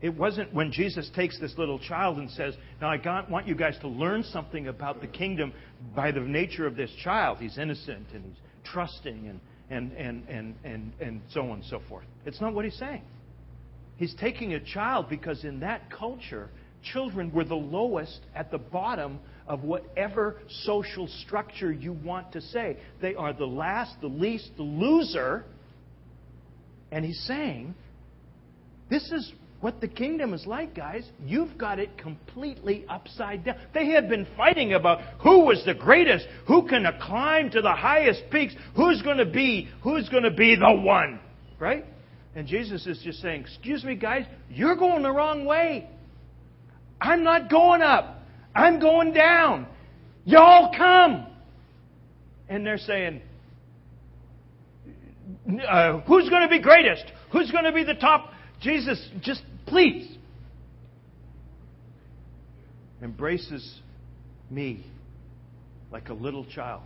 It 0.00 0.16
wasn't 0.16 0.54
when 0.54 0.72
Jesus 0.72 1.10
takes 1.14 1.38
this 1.38 1.54
little 1.58 1.78
child 1.78 2.18
and 2.18 2.30
says, 2.30 2.54
Now 2.80 2.88
I 2.88 2.96
got, 2.96 3.30
want 3.30 3.46
you 3.46 3.54
guys 3.54 3.76
to 3.82 3.88
learn 3.88 4.22
something 4.22 4.68
about 4.68 5.00
the 5.00 5.06
kingdom 5.06 5.52
by 5.94 6.10
the 6.10 6.20
nature 6.20 6.66
of 6.66 6.74
this 6.74 6.90
child. 7.02 7.38
He's 7.38 7.58
innocent 7.58 8.06
and 8.14 8.24
he's 8.24 8.36
trusting 8.64 9.28
and, 9.28 9.40
and, 9.68 9.92
and, 9.92 10.28
and, 10.28 10.54
and, 10.64 10.92
and 11.00 11.20
so 11.32 11.42
on 11.42 11.58
and 11.58 11.64
so 11.64 11.80
forth. 11.88 12.04
It's 12.24 12.40
not 12.40 12.54
what 12.54 12.64
he's 12.64 12.78
saying. 12.78 13.02
He's 13.96 14.14
taking 14.14 14.54
a 14.54 14.60
child 14.60 15.10
because 15.10 15.44
in 15.44 15.60
that 15.60 15.90
culture, 15.90 16.48
children 16.92 17.30
were 17.32 17.44
the 17.44 17.54
lowest 17.54 18.20
at 18.34 18.50
the 18.50 18.58
bottom 18.58 19.20
of 19.46 19.64
whatever 19.64 20.36
social 20.64 21.08
structure 21.24 21.70
you 21.70 21.92
want 21.92 22.32
to 22.32 22.40
say. 22.40 22.78
They 23.02 23.14
are 23.14 23.34
the 23.34 23.46
last, 23.46 24.00
the 24.00 24.06
least, 24.06 24.50
the 24.56 24.62
loser 24.62 25.44
and 26.92 27.04
he's 27.04 27.20
saying, 27.26 27.74
This 28.88 29.10
is 29.12 29.32
what 29.60 29.80
the 29.80 29.88
kingdom 29.88 30.32
is 30.32 30.46
like, 30.46 30.74
guys. 30.74 31.04
You've 31.24 31.58
got 31.58 31.78
it 31.78 31.98
completely 31.98 32.84
upside 32.88 33.44
down. 33.44 33.56
They 33.74 33.86
had 33.86 34.08
been 34.08 34.26
fighting 34.36 34.72
about 34.72 35.00
who 35.20 35.44
was 35.44 35.62
the 35.64 35.74
greatest, 35.74 36.26
who 36.46 36.66
can 36.66 36.86
climb 37.00 37.50
to 37.50 37.60
the 37.60 37.72
highest 37.72 38.22
peaks, 38.30 38.54
who's 38.74 39.02
going 39.02 39.18
to 39.18 39.26
be, 39.26 39.68
who's 39.82 40.08
going 40.08 40.22
to 40.22 40.30
be 40.30 40.56
the 40.56 40.72
one, 40.72 41.20
right? 41.58 41.84
And 42.34 42.46
Jesus 42.46 42.86
is 42.86 43.00
just 43.02 43.20
saying, 43.20 43.42
"Excuse 43.42 43.84
me, 43.84 43.96
guys, 43.96 44.24
you're 44.48 44.76
going 44.76 45.02
the 45.02 45.12
wrong 45.12 45.44
way. 45.44 45.88
I'm 47.00 47.22
not 47.22 47.50
going 47.50 47.82
up. 47.82 48.22
I'm 48.54 48.80
going 48.80 49.12
down. 49.12 49.66
Y'all 50.24 50.72
come." 50.76 51.26
And 52.48 52.66
they're 52.66 52.78
saying, 52.78 53.20
uh, 55.68 56.00
who's 56.00 56.28
going 56.28 56.42
to 56.42 56.48
be 56.48 56.60
greatest? 56.60 57.04
Who's 57.32 57.50
going 57.50 57.64
to 57.64 57.72
be 57.72 57.84
the 57.84 57.94
top? 57.94 58.32
Jesus, 58.60 59.00
just 59.20 59.42
please 59.70 60.18
embraces 63.02 63.80
me 64.50 64.84
like 65.90 66.08
a 66.08 66.12
little 66.12 66.44
child. 66.44 66.82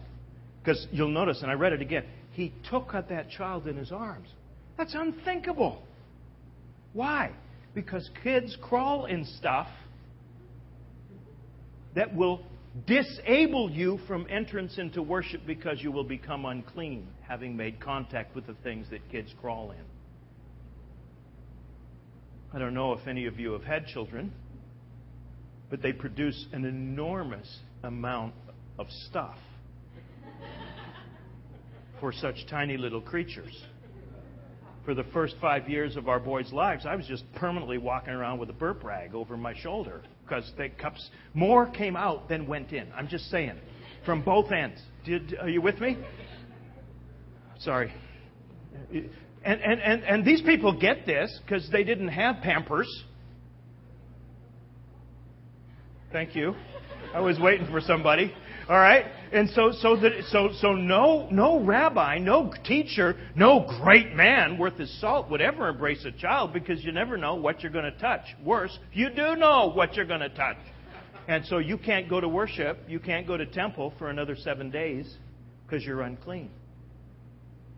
Because 0.62 0.87
you'll 0.92 1.09
notice, 1.09 1.42
and 1.42 1.51
I 1.51 1.55
read 1.55 1.73
it 1.73 1.83
again, 1.83 2.05
he 2.33 2.53
took 2.70 2.92
that 2.92 3.31
child 3.31 3.66
in 3.66 3.77
his 3.77 3.90
arms. 3.90 4.29
That's 4.77 4.94
unthinkable. 4.94 5.83
Why? 6.92 7.33
Because 7.75 8.09
kids 8.23 8.57
crawl 8.62 9.07
in 9.07 9.25
stuff 9.25 9.68
that 11.94 12.14
will 12.14 12.44
disable 12.87 13.70
you 13.70 13.99
from 14.07 14.27
entrance 14.29 14.79
into 14.79 15.03
worship 15.03 15.42
because 15.47 15.81
you 15.81 15.90
will 15.90 16.05
become 16.05 16.44
unclean, 16.44 17.07
having 17.27 17.57
made 17.57 17.81
contact 17.81 18.35
with 18.35 18.47
the 18.47 18.55
things 18.62 18.87
that 18.90 19.01
kids 19.11 19.33
crawl 19.40 19.70
in. 19.70 19.93
I 22.55 22.59
don't 22.61 22.75
know 22.75 22.93
if 22.93 23.09
any 23.09 23.27
of 23.27 23.40
you 23.40 23.53
have 23.53 23.64
had 23.64 23.87
children, 23.88 24.33
but 25.71 25.83
they 25.83 25.93
produce 25.93 26.47
an 26.53 26.64
enormous 26.64 27.59
amount 27.83 28.35
of 28.79 28.87
stuff 29.09 29.37
for 31.99 32.12
such 32.12 32.47
tiny 32.49 32.77
little 32.77 33.01
creatures. 33.01 33.64
For 34.85 34.95
the 34.95 35.03
first 35.12 35.35
five 35.40 35.69
years 35.69 35.97
of 35.97 36.09
our 36.09 36.21
boys' 36.21 36.53
lives, 36.53 36.87
I 36.87 36.94
was 36.94 37.07
just 37.07 37.25
permanently 37.35 37.79
walking 37.79 38.13
around 38.13 38.38
with 38.38 38.50
a 38.50 38.52
burp 38.52 38.85
rag 38.85 39.15
over 39.15 39.37
my 39.37 39.55
shoulder 39.55 40.02
because 40.23 40.48
the 40.57 40.69
cups 40.69 41.11
more 41.33 41.67
came 41.67 41.96
out 41.96 42.29
than 42.29 42.46
went 42.46 42.73
in. 42.73 42.87
I'm 42.94 43.09
just 43.09 43.31
saying, 43.31 43.59
from 44.07 44.23
both 44.23 44.52
ends. 44.52 44.81
Did, 45.05 45.37
are 45.40 45.48
you 45.48 45.61
with 45.61 45.81
me? 45.81 45.96
Sorry. 47.59 47.92
And, 49.45 49.61
and, 49.61 49.81
and, 49.81 50.03
and 50.05 50.25
these 50.25 50.40
people 50.42 50.79
get 50.79 51.05
this 51.05 51.38
because 51.45 51.69
they 51.71 51.85
didn't 51.85 52.09
have 52.09 52.37
Pampers. 52.42 52.88
Thank 56.13 56.35
you. 56.35 56.55
I 57.15 57.21
was 57.21 57.38
waiting 57.38 57.67
for 57.67 57.81
somebody. 57.81 58.33
All 58.69 58.79
right? 58.79 59.05
And 59.33 59.51
so, 59.51 59.73
so, 59.73 59.97
that, 59.97 60.13
so, 60.31 60.49
so 60.61 60.73
no, 60.73 61.29
no 61.31 61.61
rabbi, 61.61 62.19
no 62.19 62.53
teacher, 62.65 63.17
no 63.37 63.67
great 63.83 64.15
man 64.15 64.57
worth 64.57 64.79
his 64.79 65.01
salt 65.01 65.31
would 65.31 65.42
ever 65.42 65.69
embrace 65.69 66.05
a 66.05 66.13
child 66.13 66.53
because 66.53 66.83
you 66.83 66.92
never 66.92 67.19
know 67.19 67.35
what 67.35 67.63
you're 67.63 67.73
going 67.73 67.85
to 67.85 67.99
touch. 67.99 68.23
Worse, 68.42 68.77
you 68.92 69.11
do 69.11 69.37
know 69.37 69.73
what 69.75 69.95
you're 69.95 70.07
going 70.07 70.21
to 70.21 70.31
touch. 70.31 70.57
And 71.29 71.45
so 71.47 71.59
you 71.59 71.77
can't 71.77 72.09
go 72.09 72.21
to 72.21 72.29
worship, 72.29 72.79
you 72.88 73.01
can't 73.01 73.27
go 73.27 73.37
to 73.37 73.47
temple 73.47 73.92
for 73.99 74.09
another 74.09 74.37
seven 74.37 74.71
days 74.71 75.13
because 75.67 75.85
you're 75.85 76.03
unclean. 76.03 76.51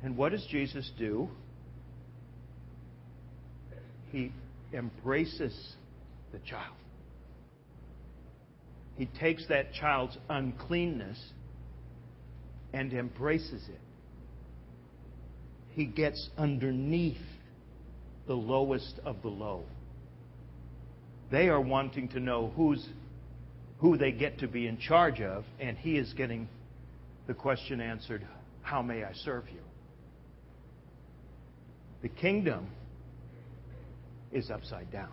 And 0.02 0.16
what 0.16 0.32
does 0.32 0.46
Jesus 0.50 0.90
do? 0.98 1.28
He 4.10 4.32
embraces 4.72 5.74
the 6.32 6.38
child. 6.38 6.74
He 8.96 9.06
takes 9.06 9.46
that 9.48 9.72
child's 9.74 10.16
uncleanness 10.28 11.22
and 12.72 12.92
embraces 12.92 13.62
it. 13.68 13.80
He 15.70 15.84
gets 15.84 16.30
underneath 16.38 17.18
the 18.26 18.34
lowest 18.34 18.98
of 19.04 19.20
the 19.22 19.28
low. 19.28 19.64
They 21.30 21.48
are 21.48 21.60
wanting 21.60 22.08
to 22.08 22.20
know 22.20 22.52
who's, 22.56 22.86
who 23.78 23.98
they 23.98 24.12
get 24.12 24.38
to 24.38 24.48
be 24.48 24.66
in 24.66 24.78
charge 24.78 25.20
of, 25.20 25.44
and 25.60 25.76
he 25.76 25.98
is 25.98 26.12
getting 26.14 26.48
the 27.26 27.34
question 27.34 27.80
answered 27.80 28.26
How 28.62 28.80
may 28.80 29.04
I 29.04 29.12
serve 29.12 29.44
you? 29.52 29.60
The 32.02 32.08
kingdom 32.08 32.68
is 34.36 34.50
upside 34.50 34.92
down. 34.92 35.12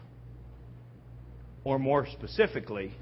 Or 1.63 1.79
more 1.79 2.05
specifically, 2.11 2.93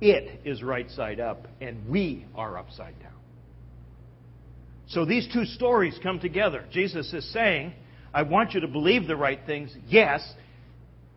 it 0.00 0.40
is 0.44 0.62
right 0.62 0.88
side 0.90 1.18
up, 1.18 1.48
and 1.60 1.88
we 1.88 2.24
are 2.36 2.56
upside 2.56 2.98
down. 3.00 3.10
So 4.86 5.04
these 5.04 5.28
two 5.32 5.44
stories 5.44 5.98
come 6.02 6.20
together. 6.20 6.64
Jesus 6.70 7.12
is 7.12 7.30
saying, 7.32 7.72
I 8.12 8.22
want 8.22 8.54
you 8.54 8.60
to 8.60 8.68
believe 8.68 9.08
the 9.08 9.16
right 9.16 9.40
things, 9.44 9.74
yes, 9.88 10.22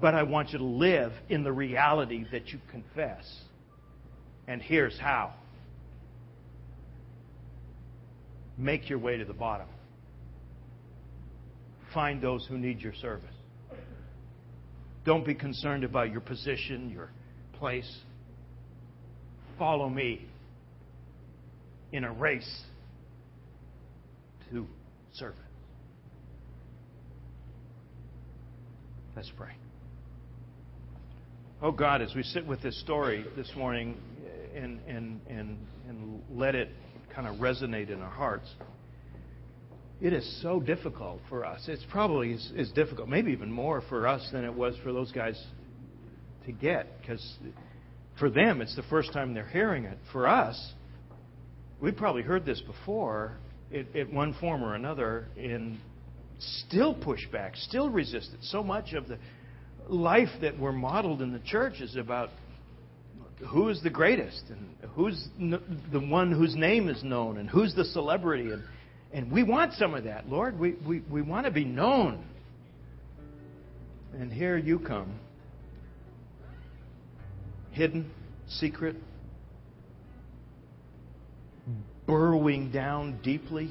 but 0.01 0.15
I 0.15 0.23
want 0.23 0.49
you 0.51 0.57
to 0.57 0.65
live 0.65 1.11
in 1.29 1.43
the 1.43 1.51
reality 1.51 2.25
that 2.31 2.47
you 2.47 2.59
confess. 2.71 3.23
And 4.47 4.61
here's 4.61 4.97
how 4.97 5.33
make 8.57 8.89
your 8.89 8.97
way 8.97 9.17
to 9.17 9.25
the 9.25 9.33
bottom, 9.33 9.67
find 11.93 12.19
those 12.19 12.47
who 12.47 12.57
need 12.57 12.81
your 12.81 12.95
service. 12.95 13.36
Don't 15.07 15.25
be 15.25 15.35
concerned 15.35 15.85
about 15.85 16.11
your 16.11 16.19
position, 16.19 16.89
your 16.89 17.09
place. 17.53 17.89
Follow 19.57 19.87
me 19.87 20.25
in 21.93 22.03
a 22.03 22.11
race 22.11 22.63
to 24.51 24.67
serve. 25.13 25.33
Let's 29.15 29.31
pray. 29.37 29.53
Oh 31.61 31.71
God, 31.71 32.01
as 32.01 32.13
we 32.13 32.21
sit 32.21 32.45
with 32.45 32.61
this 32.61 32.77
story 32.81 33.25
this 33.37 33.49
morning 33.55 33.95
and, 34.53 34.81
and, 34.89 35.21
and, 35.29 35.57
and 35.87 36.21
let 36.33 36.53
it 36.53 36.67
kind 37.15 37.29
of 37.29 37.37
resonate 37.37 37.89
in 37.89 38.01
our 38.01 38.11
hearts, 38.11 38.49
it 39.99 40.13
is 40.13 40.41
so 40.41 40.59
difficult 40.59 41.21
for 41.29 41.45
us. 41.45 41.65
It's 41.67 41.85
probably 41.89 42.33
as, 42.33 42.51
as 42.57 42.71
difficult, 42.71 43.09
maybe 43.09 43.31
even 43.31 43.51
more 43.51 43.81
for 43.89 44.07
us 44.07 44.27
than 44.31 44.45
it 44.45 44.53
was 44.53 44.75
for 44.83 44.93
those 44.93 45.11
guys 45.11 45.41
to 46.45 46.51
get, 46.51 47.01
because 47.01 47.35
for 48.19 48.29
them, 48.29 48.61
it's 48.61 48.75
the 48.75 48.83
first 48.83 49.11
time 49.11 49.33
they're 49.33 49.47
hearing 49.47 49.85
it. 49.85 49.97
For 50.11 50.27
us, 50.27 50.73
we 51.81 51.91
probably 51.91 52.21
heard 52.21 52.45
this 52.45 52.61
before 52.61 53.37
in, 53.71 53.85
one 54.13 54.35
form 54.39 54.63
or 54.63 54.75
another, 54.75 55.27
and 55.37 55.77
still 56.39 56.93
push 56.93 57.25
back, 57.31 57.55
still 57.55 57.89
resist 57.89 58.29
it. 58.33 58.39
So 58.43 58.63
much 58.63 58.93
of 58.93 59.07
the 59.07 59.17
life 59.87 60.29
that 60.41 60.59
we're 60.59 60.71
modeled 60.71 61.21
in 61.21 61.33
the 61.33 61.39
church 61.39 61.81
is 61.81 61.95
about 61.95 62.29
who 63.49 63.69
is 63.69 63.81
the 63.83 63.89
greatest 63.89 64.43
and 64.49 64.89
who's 64.91 65.27
the 65.39 65.99
one 65.99 66.31
whose 66.31 66.55
name 66.55 66.89
is 66.89 67.03
known 67.03 67.37
and 67.37 67.49
who's 67.49 67.75
the 67.75 67.85
celebrity 67.85 68.51
and 68.51 68.63
and 69.13 69.31
we 69.31 69.43
want 69.43 69.73
some 69.73 69.93
of 69.93 70.03
that, 70.03 70.27
Lord. 70.29 70.59
We, 70.59 70.73
we, 70.85 70.99
we 70.99 71.21
want 71.21 71.45
to 71.45 71.51
be 71.51 71.65
known. 71.65 72.23
And 74.13 74.31
here 74.31 74.57
you 74.57 74.79
come. 74.79 75.19
Hidden, 77.71 78.11
secret, 78.47 78.95
burrowing 82.05 82.71
down 82.71 83.19
deeply 83.21 83.69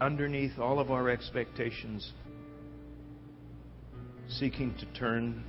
underneath 0.00 0.58
all 0.58 0.78
of 0.78 0.90
our 0.90 1.08
expectations, 1.08 2.12
seeking 4.28 4.74
to 4.74 4.86
turn 4.98 5.44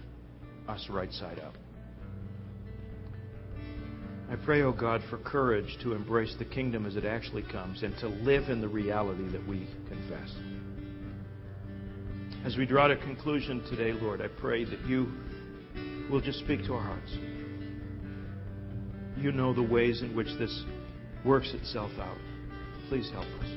us 0.67 0.87
right 0.89 1.11
side 1.11 1.39
up. 1.39 1.55
I 4.29 4.35
pray, 4.35 4.61
O 4.61 4.69
oh 4.69 4.71
God, 4.71 5.01
for 5.09 5.17
courage 5.17 5.77
to 5.83 5.93
embrace 5.93 6.35
the 6.39 6.45
kingdom 6.45 6.85
as 6.85 6.95
it 6.95 7.05
actually 7.05 7.43
comes 7.43 7.83
and 7.83 7.95
to 7.99 8.07
live 8.07 8.49
in 8.49 8.61
the 8.61 8.67
reality 8.67 9.27
that 9.29 9.47
we 9.47 9.67
confess. 9.87 10.33
As 12.45 12.57
we 12.57 12.65
draw 12.65 12.87
to 12.87 12.95
conclusion 12.97 13.63
today, 13.69 13.93
Lord, 13.93 14.21
I 14.21 14.27
pray 14.27 14.65
that 14.65 14.81
you 14.85 15.11
will 16.09 16.21
just 16.21 16.39
speak 16.39 16.63
to 16.65 16.73
our 16.73 16.81
hearts. 16.81 17.11
You 19.17 19.31
know 19.31 19.53
the 19.53 19.63
ways 19.63 20.01
in 20.01 20.15
which 20.15 20.27
this 20.39 20.63
works 21.23 21.53
itself 21.53 21.91
out. 21.99 22.17
Please 22.89 23.09
help 23.11 23.25
us. 23.25 23.49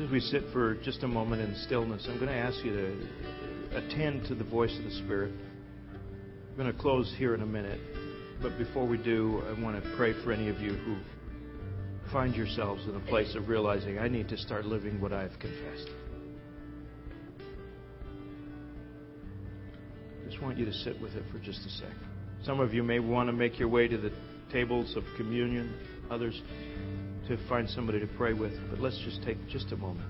As 0.00 0.10
we 0.10 0.20
sit 0.20 0.44
for 0.52 0.74
just 0.76 1.02
a 1.02 1.08
moment 1.08 1.42
in 1.42 1.54
stillness, 1.64 2.06
I'm 2.08 2.16
going 2.16 2.28
to 2.28 2.34
ask 2.34 2.62
you 2.64 2.72
to 2.72 3.76
attend 3.76 4.26
to 4.26 4.34
the 4.34 4.44
voice 4.44 4.76
of 4.78 4.84
the 4.84 4.90
Spirit. 4.90 5.32
I'm 6.56 6.62
going 6.62 6.74
to 6.74 6.80
close 6.80 7.14
here 7.18 7.34
in 7.34 7.42
a 7.42 7.46
minute, 7.46 7.78
but 8.40 8.56
before 8.56 8.86
we 8.86 8.96
do, 8.96 9.42
I 9.46 9.62
want 9.62 9.76
to 9.76 9.94
pray 9.94 10.14
for 10.24 10.32
any 10.32 10.48
of 10.48 10.58
you 10.58 10.72
who 10.72 10.96
find 12.10 12.34
yourselves 12.34 12.82
in 12.88 12.96
a 12.96 13.00
place 13.00 13.34
of 13.34 13.50
realizing 13.50 13.98
I 13.98 14.08
need 14.08 14.30
to 14.30 14.38
start 14.38 14.64
living 14.64 14.98
what 14.98 15.12
I've 15.12 15.38
confessed. 15.38 15.90
Just 20.26 20.40
want 20.40 20.56
you 20.56 20.64
to 20.64 20.72
sit 20.72 20.98
with 20.98 21.12
it 21.12 21.24
for 21.30 21.38
just 21.40 21.60
a 21.66 21.68
second. 21.68 22.08
Some 22.42 22.60
of 22.60 22.72
you 22.72 22.82
may 22.82 23.00
want 23.00 23.28
to 23.28 23.34
make 23.34 23.58
your 23.58 23.68
way 23.68 23.86
to 23.86 23.98
the 23.98 24.12
tables 24.50 24.96
of 24.96 25.04
communion, 25.18 25.74
others 26.10 26.40
to 27.28 27.36
find 27.50 27.68
somebody 27.68 28.00
to 28.00 28.06
pray 28.16 28.32
with, 28.32 28.54
but 28.70 28.80
let's 28.80 28.98
just 29.04 29.22
take 29.24 29.36
just 29.50 29.72
a 29.72 29.76
moment. 29.76 30.08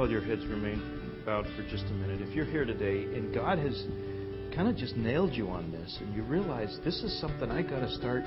While 0.00 0.08
your 0.08 0.22
heads 0.22 0.46
remain 0.46 0.80
bowed 1.26 1.44
for 1.54 1.62
just 1.64 1.84
a 1.84 1.92
minute, 1.92 2.22
if 2.26 2.34
you're 2.34 2.46
here 2.46 2.64
today 2.64 3.02
and 3.14 3.34
God 3.34 3.58
has 3.58 3.84
kind 4.56 4.66
of 4.66 4.74
just 4.74 4.96
nailed 4.96 5.34
you 5.34 5.48
on 5.48 5.70
this 5.70 5.98
and 6.00 6.14
you 6.14 6.22
realize 6.22 6.78
this 6.86 7.02
is 7.02 7.20
something 7.20 7.50
I 7.50 7.60
got 7.60 7.80
to 7.80 7.92
start 7.96 8.24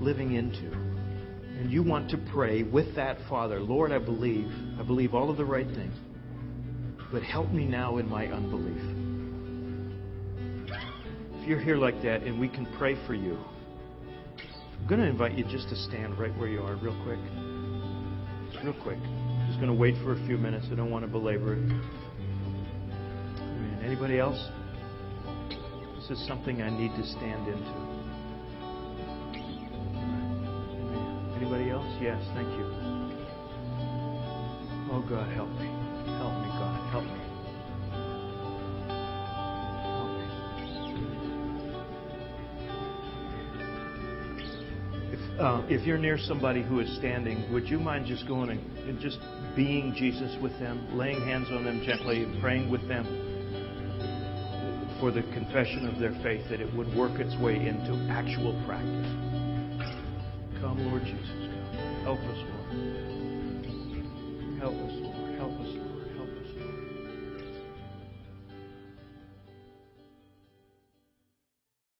living 0.00 0.34
into, 0.34 0.66
and 0.72 1.70
you 1.70 1.84
want 1.84 2.10
to 2.10 2.18
pray 2.32 2.64
with 2.64 2.96
that 2.96 3.18
Father, 3.28 3.60
Lord, 3.60 3.92
I 3.92 4.00
believe, 4.00 4.50
I 4.80 4.82
believe 4.82 5.14
all 5.14 5.30
of 5.30 5.36
the 5.36 5.44
right 5.44 5.68
things, 5.68 5.94
but 7.12 7.22
help 7.22 7.52
me 7.52 7.64
now 7.64 7.98
in 7.98 8.08
my 8.08 8.26
unbelief. 8.26 8.82
If 11.36 11.48
you're 11.48 11.60
here 11.60 11.76
like 11.76 12.02
that 12.02 12.24
and 12.24 12.40
we 12.40 12.48
can 12.48 12.66
pray 12.78 12.96
for 13.06 13.14
you, 13.14 13.38
I'm 14.80 14.88
going 14.88 15.02
to 15.02 15.06
invite 15.06 15.38
you 15.38 15.44
just 15.44 15.68
to 15.68 15.76
stand 15.76 16.18
right 16.18 16.36
where 16.36 16.48
you 16.48 16.62
are, 16.62 16.74
real 16.74 17.00
quick. 17.04 17.20
Real 18.64 18.74
quick 18.82 18.98
just 19.48 19.58
going 19.60 19.72
to 19.72 19.78
wait 19.80 19.94
for 20.04 20.12
a 20.12 20.26
few 20.26 20.36
minutes. 20.36 20.66
I 20.70 20.74
don't 20.74 20.90
want 20.90 21.04
to 21.04 21.10
belabor 21.10 21.54
it. 21.54 21.58
Amen. 23.40 23.80
Anybody 23.82 24.18
else? 24.18 24.38
This 25.96 26.10
is 26.18 26.26
something 26.28 26.60
I 26.60 26.68
need 26.68 26.94
to 26.96 27.04
stand 27.04 27.48
into. 27.48 27.88
Anybody 31.40 31.70
else? 31.70 31.88
Yes, 32.00 32.22
thank 32.34 32.48
you. 32.48 32.64
Oh 34.90 35.02
God, 35.08 35.32
help 35.32 35.48
me. 35.50 35.66
Help 36.18 36.34
me, 36.42 36.48
God. 36.58 36.90
Help 36.90 37.04
me. 37.04 37.28
Uh, 45.38 45.64
if 45.68 45.86
you're 45.86 45.98
near 45.98 46.18
somebody 46.18 46.62
who 46.62 46.80
is 46.80 46.96
standing, 46.96 47.52
would 47.52 47.68
you 47.68 47.78
mind 47.78 48.06
just 48.06 48.26
going 48.26 48.50
and, 48.50 48.78
and 48.88 48.98
just 48.98 49.18
being 49.56 49.94
Jesus 49.94 50.36
with 50.40 50.58
them, 50.58 50.96
laying 50.96 51.20
hands 51.20 51.48
on 51.50 51.64
them 51.64 51.82
gently, 51.84 52.26
praying 52.40 52.70
with 52.70 52.86
them 52.88 53.06
for 55.00 55.10
the 55.10 55.22
confession 55.34 55.86
of 55.86 55.98
their 56.00 56.12
faith, 56.22 56.48
that 56.50 56.60
it 56.60 56.72
would 56.74 56.92
work 56.96 57.20
its 57.20 57.36
way 57.38 57.54
into 57.54 57.94
actual 58.10 58.60
practice. 58.66 59.06
Come, 60.60 60.78
Lord 60.90 61.04
Jesus. 61.04 61.28
Come. 61.28 61.48
Help 62.02 62.20
us, 62.20 62.47